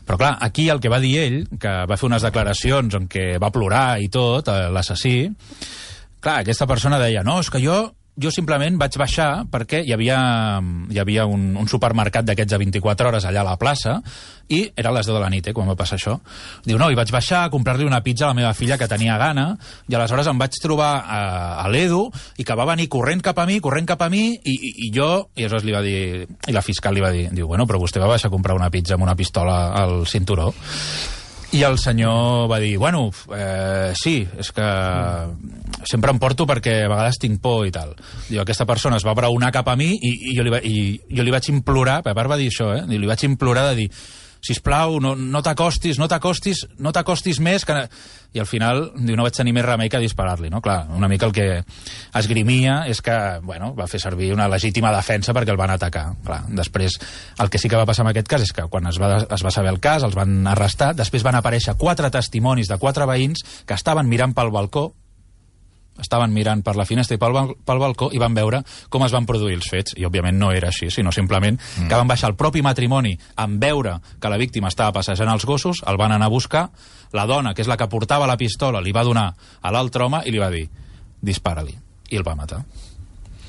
Però 0.05 0.17
clar, 0.17 0.37
aquí 0.41 0.69
el 0.69 0.79
que 0.79 0.89
va 0.89 0.99
dir 0.99 1.17
ell, 1.19 1.47
que 1.59 1.71
va 1.89 1.97
fer 1.97 2.07
unes 2.07 2.21
declaracions 2.21 2.93
en 2.93 3.07
què 3.07 3.39
va 3.39 3.49
plorar 3.51 3.99
i 4.03 4.09
tot, 4.09 4.47
eh, 4.47 4.69
l'assassí, 4.69 5.29
clar, 6.19 6.41
aquesta 6.41 6.67
persona 6.67 6.99
deia, 6.99 7.23
no, 7.23 7.39
és 7.39 7.49
que 7.49 7.61
jo 7.63 7.93
jo 8.13 8.29
simplement 8.29 8.77
vaig 8.77 8.95
baixar 8.99 9.45
perquè 9.49 9.81
hi 9.81 9.93
havia, 9.93 10.17
hi 10.91 10.99
havia 11.01 11.25
un, 11.25 11.53
un 11.57 11.69
supermercat 11.69 12.27
d'aquests 12.27 12.53
a 12.53 12.59
24 12.61 13.09
hores 13.09 13.25
allà 13.25 13.41
a 13.41 13.47
la 13.47 13.55
plaça 13.57 13.97
i 14.53 14.59
era 14.77 14.91
a 14.91 14.93
les 14.93 15.07
10 15.07 15.15
de 15.15 15.21
la 15.23 15.31
nit, 15.33 15.47
eh, 15.47 15.53
quan 15.55 15.69
va 15.71 15.75
passar 15.79 15.97
això. 15.97 16.17
Diu, 16.65 16.77
no, 16.77 16.89
i 16.91 16.97
vaig 16.99 17.09
baixar 17.15 17.45
a 17.45 17.49
comprar-li 17.49 17.87
una 17.87 18.03
pizza 18.05 18.27
a 18.27 18.33
la 18.33 18.37
meva 18.37 18.53
filla 18.53 18.77
que 18.77 18.89
tenia 18.91 19.17
gana 19.17 19.47
i 19.89 19.97
aleshores 19.97 20.29
em 20.29 20.37
vaig 20.37 20.59
trobar 20.61 20.91
a, 21.01 21.23
a 21.63 21.65
l'Edu 21.73 22.03
i 22.37 22.45
que 22.45 22.57
va 22.59 22.67
venir 22.69 22.89
corrent 22.91 23.23
cap 23.25 23.39
a 23.39 23.47
mi, 23.49 23.57
corrent 23.63 23.89
cap 23.89 24.05
a 24.05 24.11
mi 24.13 24.27
i, 24.35 24.53
i, 24.53 24.73
i 24.87 24.91
jo, 24.93 25.09
i 25.33 25.47
aleshores 25.47 25.65
li 25.65 25.75
va 25.75 25.81
dir 25.85 25.99
i 26.27 26.55
la 26.55 26.65
fiscal 26.65 26.93
li 26.93 27.01
va 27.03 27.11
dir, 27.15 27.27
diu, 27.33 27.47
bueno, 27.49 27.65
però 27.65 27.81
vostè 27.81 28.03
va 28.03 28.11
baixar 28.11 28.29
a 28.29 28.35
comprar 28.35 28.59
una 28.59 28.69
pizza 28.69 28.97
amb 28.99 29.07
una 29.07 29.17
pistola 29.17 29.71
al 29.79 30.03
cinturó 30.05 30.51
i 31.53 31.61
el 31.63 31.77
senyor 31.77 32.47
va 32.49 32.57
dir, 32.59 32.77
bueno, 32.81 33.05
eh, 33.35 33.93
sí, 33.95 34.15
és 34.41 34.49
que 34.55 34.65
sempre 35.85 36.13
em 36.13 36.19
porto 36.21 36.47
perquè 36.49 36.79
a 36.85 36.89
vegades 36.89 37.19
tinc 37.21 37.41
por 37.43 37.67
i 37.67 37.73
tal. 37.73 37.93
Diu, 38.27 38.41
aquesta 38.41 38.65
persona 38.69 38.97
es 38.97 39.05
va 39.05 39.13
braonar 39.17 39.51
cap 39.53 39.69
a 39.69 39.77
mi 39.77 39.91
i, 39.93 40.13
i, 40.31 40.35
jo, 40.37 40.45
li 40.45 40.53
va, 40.53 40.59
i 40.65 40.97
jo 41.13 41.25
li 41.25 41.33
vaig 41.33 41.51
implorar, 41.53 42.01
a 42.01 42.15
part 42.17 42.31
va 42.31 42.39
dir 42.41 42.49
això, 42.49 42.71
eh? 42.73 42.83
I 42.89 42.99
li 42.99 43.09
vaig 43.09 43.25
implorar 43.29 43.67
de 43.69 43.83
dir, 43.83 43.89
sisplau, 44.43 44.99
no, 44.99 45.13
no 45.15 45.41
t'acostis, 45.43 45.99
no 46.01 46.09
t'acostis, 46.11 46.65
no 46.83 46.91
t'acostis 46.95 47.39
més, 47.43 47.63
que... 47.65 47.85
i 48.33 48.41
al 48.41 48.47
final 48.49 48.87
diu, 48.97 49.15
no 49.15 49.23
vaig 49.23 49.35
tenir 49.37 49.53
més 49.53 49.65
remei 49.65 49.91
que 49.93 50.01
disparar-li, 50.01 50.49
no? 50.49 50.59
Clar, 50.63 50.87
una 50.97 51.07
mica 51.07 51.27
el 51.29 51.35
que 51.35 51.45
esgrimia 52.17 52.79
és 52.89 52.99
que, 53.05 53.15
bueno, 53.45 53.71
va 53.77 53.85
fer 53.87 54.01
servir 54.01 54.31
una 54.33 54.49
legítima 54.49 54.91
defensa 54.95 55.35
perquè 55.37 55.53
el 55.53 55.59
van 55.59 55.75
atacar. 55.75 56.07
Clar, 56.25 56.41
després, 56.49 56.97
el 57.39 57.53
que 57.53 57.61
sí 57.61 57.69
que 57.69 57.77
va 57.77 57.85
passar 57.85 58.07
en 58.07 58.11
aquest 58.11 58.31
cas 58.33 58.43
és 58.43 58.51
que 58.51 58.65
quan 58.73 58.89
es 58.89 58.99
va, 58.99 59.19
es 59.21 59.45
va 59.45 59.53
saber 59.53 59.71
el 59.71 59.79
cas, 59.79 60.03
els 60.03 60.17
van 60.17 60.41
arrestar, 60.49 60.91
després 60.97 61.23
van 61.23 61.37
aparèixer 61.39 61.77
quatre 61.77 62.09
testimonis 62.11 62.71
de 62.71 62.79
quatre 62.81 63.07
veïns 63.07 63.45
que 63.69 63.77
estaven 63.77 64.09
mirant 64.09 64.33
pel 64.33 64.51
balcó, 64.51 64.89
estaven 66.01 66.33
mirant 66.33 66.63
per 66.65 66.75
la 66.75 66.85
finestra 66.89 67.15
i 67.17 67.21
pel, 67.21 67.53
pel 67.65 67.81
balcó 67.81 68.09
i 68.13 68.21
van 68.21 68.33
veure 68.33 68.63
com 68.89 69.05
es 69.05 69.13
van 69.13 69.27
produir 69.29 69.57
els 69.59 69.69
fets. 69.69 69.97
I, 69.97 70.07
òbviament, 70.07 70.37
no 70.39 70.51
era 70.51 70.71
així, 70.71 70.89
sinó 70.91 71.11
simplement 71.13 71.59
mm. 71.59 71.87
que 71.87 71.99
van 71.99 72.09
baixar 72.09 72.31
el 72.31 72.37
propi 72.39 72.63
matrimoni 72.65 73.13
en 73.43 73.59
veure 73.61 73.99
que 74.19 74.31
la 74.31 74.39
víctima 74.41 74.71
estava 74.73 74.95
passejant 74.99 75.29
els 75.29 75.45
gossos, 75.45 75.83
el 75.87 75.99
van 76.01 76.15
anar 76.15 76.31
a 76.31 76.33
buscar, 76.33 76.69
la 77.13 77.27
dona, 77.29 77.53
que 77.53 77.61
és 77.61 77.69
la 77.69 77.77
que 77.77 77.89
portava 77.89 78.27
la 78.29 78.37
pistola, 78.37 78.81
li 78.81 78.93
va 78.95 79.05
donar 79.05 79.27
a 79.61 79.73
l'altre 79.73 80.07
home 80.07 80.23
i 80.25 80.33
li 80.33 80.41
va 80.41 80.49
dir 80.53 80.65
dispara-li. 81.21 81.77
I 82.11 82.19
el 82.19 82.25
va 82.25 82.35
matar. 82.35 82.63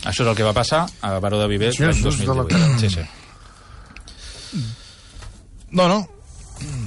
Això 0.04 0.22
és 0.22 0.28
el 0.28 0.36
que 0.36 0.44
va 0.44 0.52
passar 0.52 0.84
a 1.00 1.18
Baró 1.20 1.40
de 1.40 1.48
Viver 1.48 1.72
l'any 1.78 1.96
Jesús 1.96 2.20
de 2.20 2.34
la 2.34 2.44
2018. 2.44 2.80
Sí, 2.80 2.90
sí. 2.92 3.04
No, 5.74 5.88
no. 5.88 6.04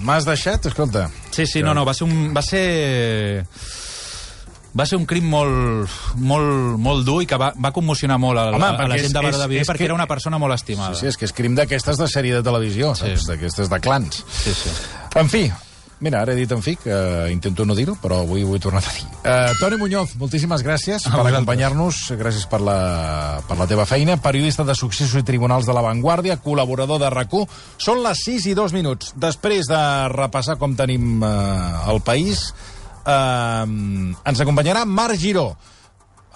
M'has 0.05 0.25
deixat, 0.25 0.69
escolta. 0.69 1.09
Sí, 1.31 1.45
sí, 1.45 1.61
no, 1.65 1.73
no, 1.73 1.83
va 1.85 1.93
ser 1.97 2.07
un... 2.07 2.31
Va 2.33 2.41
ser... 2.45 3.45
Va 4.77 4.85
ser 4.85 4.99
un 4.99 5.05
crim 5.09 5.25
molt, 5.31 5.89
molt, 6.21 6.77
molt 6.77 7.05
dur 7.07 7.21
i 7.23 7.29
que 7.29 7.37
va, 7.41 7.51
va 7.57 7.71
commocionar 7.73 8.19
molt 8.21 8.37
a, 8.37 8.49
Home, 8.53 8.65
a, 8.65 8.75
a 8.85 8.87
la 8.87 8.97
gent 8.97 9.09
és- 9.09 9.13
de 9.13 9.59
és 9.61 9.67
perquè 9.67 9.77
que- 9.77 9.89
era 9.89 9.95
una 9.97 10.07
persona 10.07 10.37
molt 10.37 10.53
estimada. 10.53 10.93
Sí, 10.93 11.01
sí, 11.01 11.07
és 11.07 11.17
que 11.17 11.25
és 11.25 11.33
crim 11.33 11.55
d'aquestes 11.55 11.97
de 11.97 12.07
sèrie 12.07 12.35
de 12.35 12.43
televisió? 12.43 12.93
Sí. 12.95 13.15
D'aquestes 13.27 13.69
de 13.69 13.79
clans. 13.79 14.23
sí, 14.43 14.53
sí. 14.53 14.69
En 15.15 15.29
fi, 15.29 15.51
Mira, 15.99 16.19
ara 16.21 16.33
he 16.33 16.35
dit 16.35 16.51
en 16.53 16.61
fi, 16.61 16.75
que 16.75 16.93
intento 17.31 17.65
no 17.65 17.73
dir-ho, 17.73 17.95
però 17.97 18.19
avui 18.21 18.43
ho 18.45 18.51
he 18.55 18.59
tornat 18.61 18.85
a 18.85 18.91
dir. 18.93 19.05
Uh, 19.25 19.55
Toni 19.57 19.77
Muñoz, 19.81 20.11
moltíssimes 20.21 20.61
gràcies 20.61 21.07
A 21.09 21.15
per 21.15 21.31
acompanyar-nos, 21.31 22.11
gràcies 22.19 22.45
per 22.45 22.59
la, 22.61 23.41
per 23.47 23.57
la 23.57 23.65
teva 23.65 23.83
feina, 23.89 24.19
periodista 24.21 24.63
de 24.63 24.75
successos 24.77 25.17
i 25.17 25.23
tribunals 25.25 25.65
de 25.65 25.73
La 25.73 25.81
Vanguardia, 25.81 26.37
col·laborador 26.37 26.99
de 27.01 27.09
rac 27.09 27.33
Són 27.81 28.03
les 28.03 28.21
6 28.27 28.45
i 28.45 28.53
2 28.53 28.73
minuts. 28.77 29.15
Després 29.17 29.65
de 29.65 29.81
repassar 30.13 30.59
com 30.61 30.75
tenim 30.77 31.23
uh, 31.23 31.89
el 31.89 31.99
país, 32.05 32.53
uh, 33.07 33.65
ens 34.27 34.43
acompanyarà 34.43 34.85
Marc 34.85 35.17
Giró, 35.17 35.49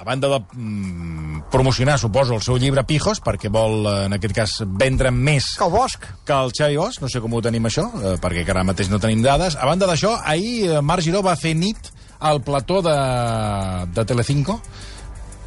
a 0.01 0.03
banda 0.03 0.27
de 0.27 0.39
mm, 0.57 1.43
promocionar, 1.51 1.99
suposo, 1.99 2.33
el 2.33 2.41
seu 2.41 2.57
llibre 2.57 2.81
Pijos, 2.89 3.19
perquè 3.21 3.51
vol, 3.53 3.85
eh, 3.85 4.07
en 4.07 4.15
aquest 4.17 4.33
cas, 4.33 4.55
vendre 4.65 5.11
més 5.13 5.51
Que 5.59 5.67
el 5.67 5.73
bosc. 5.75 6.07
que 6.25 6.33
el 6.33 6.49
Xavi 6.57 6.79
Bosch, 6.79 7.03
no 7.03 7.09
sé 7.11 7.21
com 7.21 7.35
ho 7.37 7.41
tenim 7.41 7.67
això, 7.69 7.85
eh, 8.01 8.15
perquè 8.17 8.41
ara 8.49 8.63
mateix 8.65 8.89
no 8.89 8.97
tenim 8.97 9.21
dades. 9.21 9.55
A 9.55 9.67
banda 9.69 9.85
d'això, 9.85 10.15
ahir 10.25 10.71
eh, 10.71 10.81
Marc 10.81 11.05
Giró 11.05 11.21
va 11.21 11.35
fer 11.37 11.53
nit 11.53 11.91
al 12.19 12.41
plató 12.41 12.81
de, 12.81 12.97
de 13.93 14.05
Telecinco 14.05 14.57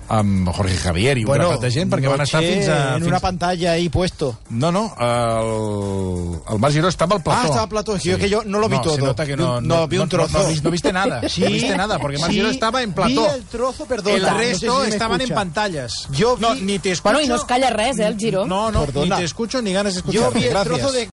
amb 0.09 0.49
Jorge 0.51 0.77
Javier 0.77 1.17
i 1.19 1.25
un 1.25 1.33
grapat 1.33 1.61
de 1.61 1.71
gent, 1.71 1.91
perquè 1.93 2.09
van 2.11 2.21
estar 2.21 2.43
fins 2.43 2.69
a... 2.69 2.79
En 2.95 2.95
fins... 3.03 3.07
una 3.09 3.21
pantalla 3.21 3.73
ahí 3.73 3.89
puesto. 3.89 4.39
No, 4.51 4.71
no, 4.73 4.93
el, 4.99 6.55
el 6.55 6.59
Marc 6.59 6.75
Giró 6.75 6.89
estava 6.89 7.17
al 7.17 7.23
plató. 7.23 7.41
Ah, 7.41 7.45
estaba 7.45 7.63
al 7.63 7.69
plató, 7.69 7.95
que 7.95 8.09
yo- 8.11 8.19
que 8.19 8.29
yo 8.29 8.43
no 8.45 8.59
lo 8.59 8.69
vi 8.69 8.77
Se 8.77 8.83
todo. 8.83 8.99
nota 8.99 9.27
que 9.27 9.37
no, 9.37 9.59
un- 9.59 9.67
no, 9.69 9.87
vi 9.89 9.99
un 9.99 10.09
trozo. 10.09 10.39
No, 10.39 10.49
no, 10.63 10.71
viste 10.71 10.93
nada, 10.93 11.29
Sí. 11.29 11.41
no 11.43 11.47
viste 11.49 11.77
nada, 11.77 11.99
porque 11.99 12.19
Marc 12.19 12.31
Sí, 12.33 12.37
Giró 12.39 12.51
estaba 12.51 12.83
en 12.83 12.93
plató. 12.93 13.09
Vi 13.09 13.35
el 13.35 13.45
trozo, 13.45 13.87
perdona. 13.87 14.17
El 14.17 14.23
no 14.23 14.29
sé 14.29 14.35
resto 14.35 14.85
si 14.85 14.91
estaban 14.91 15.21
en 15.21 15.29
pantallas. 15.31 16.09
Yo 16.13 16.37
No, 16.39 16.55
vi- 16.55 16.61
ni 16.63 16.79
te 16.79 16.91
escucho... 16.91 17.13
Bueno, 17.15 17.21
y 17.25 17.29
no 17.29 17.37
es 17.37 17.45
calla 17.45 17.71
res, 17.71 17.99
eh, 17.99 18.07
el 18.07 18.17
Giró. 18.19 18.47
No, 18.47 18.71
no, 18.71 18.81
Perdona. 18.85 19.15
ni 19.17 19.21
te 19.21 19.25
escucho 19.25 19.63
ni 19.63 19.73
ganas 19.73 19.95
de 19.95 20.01
escuchar. 20.01 20.21
Yo 20.23 20.31
vi 20.33 20.45
el 20.45 20.51
Gracias. 20.51 20.79
trozo 20.79 20.93
de 20.93 21.09